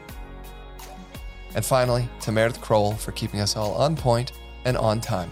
And 1.56 1.64
finally, 1.64 2.10
to 2.22 2.32
Meredith 2.32 2.62
Kroll 2.62 2.94
for 2.94 3.12
keeping 3.12 3.40
us 3.40 3.56
all 3.56 3.74
on 3.76 3.96
point 3.96 4.34
and 4.66 4.76
on 4.78 5.00
time. 5.00 5.32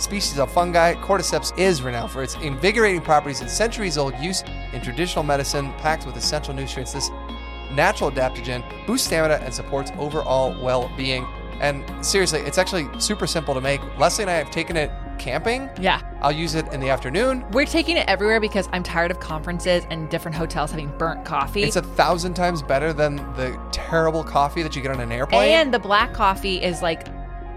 species 0.00 0.38
of 0.38 0.50
fungi, 0.52 0.94
cordyceps 0.94 1.56
is 1.58 1.82
renowned 1.82 2.10
for 2.10 2.22
its 2.22 2.34
invigorating 2.36 3.00
properties 3.00 3.40
and 3.40 3.50
centuries 3.50 3.98
old 3.98 4.14
use 4.18 4.42
in 4.72 4.80
traditional 4.80 5.24
medicine, 5.24 5.72
packed 5.74 6.06
with 6.06 6.16
essential 6.16 6.54
nutrients. 6.54 6.92
This 6.92 7.10
natural 7.72 8.10
adaptogen 8.10 8.64
boosts 8.86 9.06
stamina 9.06 9.34
and 9.44 9.52
supports 9.52 9.92
overall 9.98 10.56
well 10.62 10.90
being. 10.96 11.26
And 11.60 11.84
seriously, 12.04 12.40
it's 12.40 12.58
actually 12.58 12.88
super 13.00 13.26
simple 13.26 13.54
to 13.54 13.60
make. 13.60 13.80
Lesley 13.98 14.22
and 14.22 14.30
I 14.30 14.34
have 14.34 14.50
taken 14.50 14.76
it 14.76 14.90
camping. 15.18 15.68
Yeah. 15.80 16.00
I'll 16.22 16.32
use 16.32 16.54
it 16.54 16.72
in 16.72 16.80
the 16.80 16.88
afternoon. 16.88 17.44
We're 17.50 17.66
taking 17.66 17.96
it 17.96 18.06
everywhere 18.08 18.40
because 18.40 18.68
I'm 18.72 18.84
tired 18.84 19.10
of 19.10 19.18
conferences 19.18 19.84
and 19.90 20.08
different 20.08 20.36
hotels 20.36 20.70
having 20.70 20.96
burnt 20.96 21.24
coffee. 21.24 21.64
It's 21.64 21.74
a 21.76 21.82
thousand 21.82 22.34
times 22.34 22.62
better 22.62 22.92
than 22.92 23.16
the 23.34 23.60
terrible 23.72 24.22
coffee 24.22 24.62
that 24.62 24.76
you 24.76 24.82
get 24.82 24.92
on 24.92 25.00
an 25.00 25.10
airplane. 25.10 25.50
and 25.50 25.74
the 25.74 25.78
black 25.80 26.12
coffee 26.12 26.62
is 26.62 26.82
like 26.82 27.08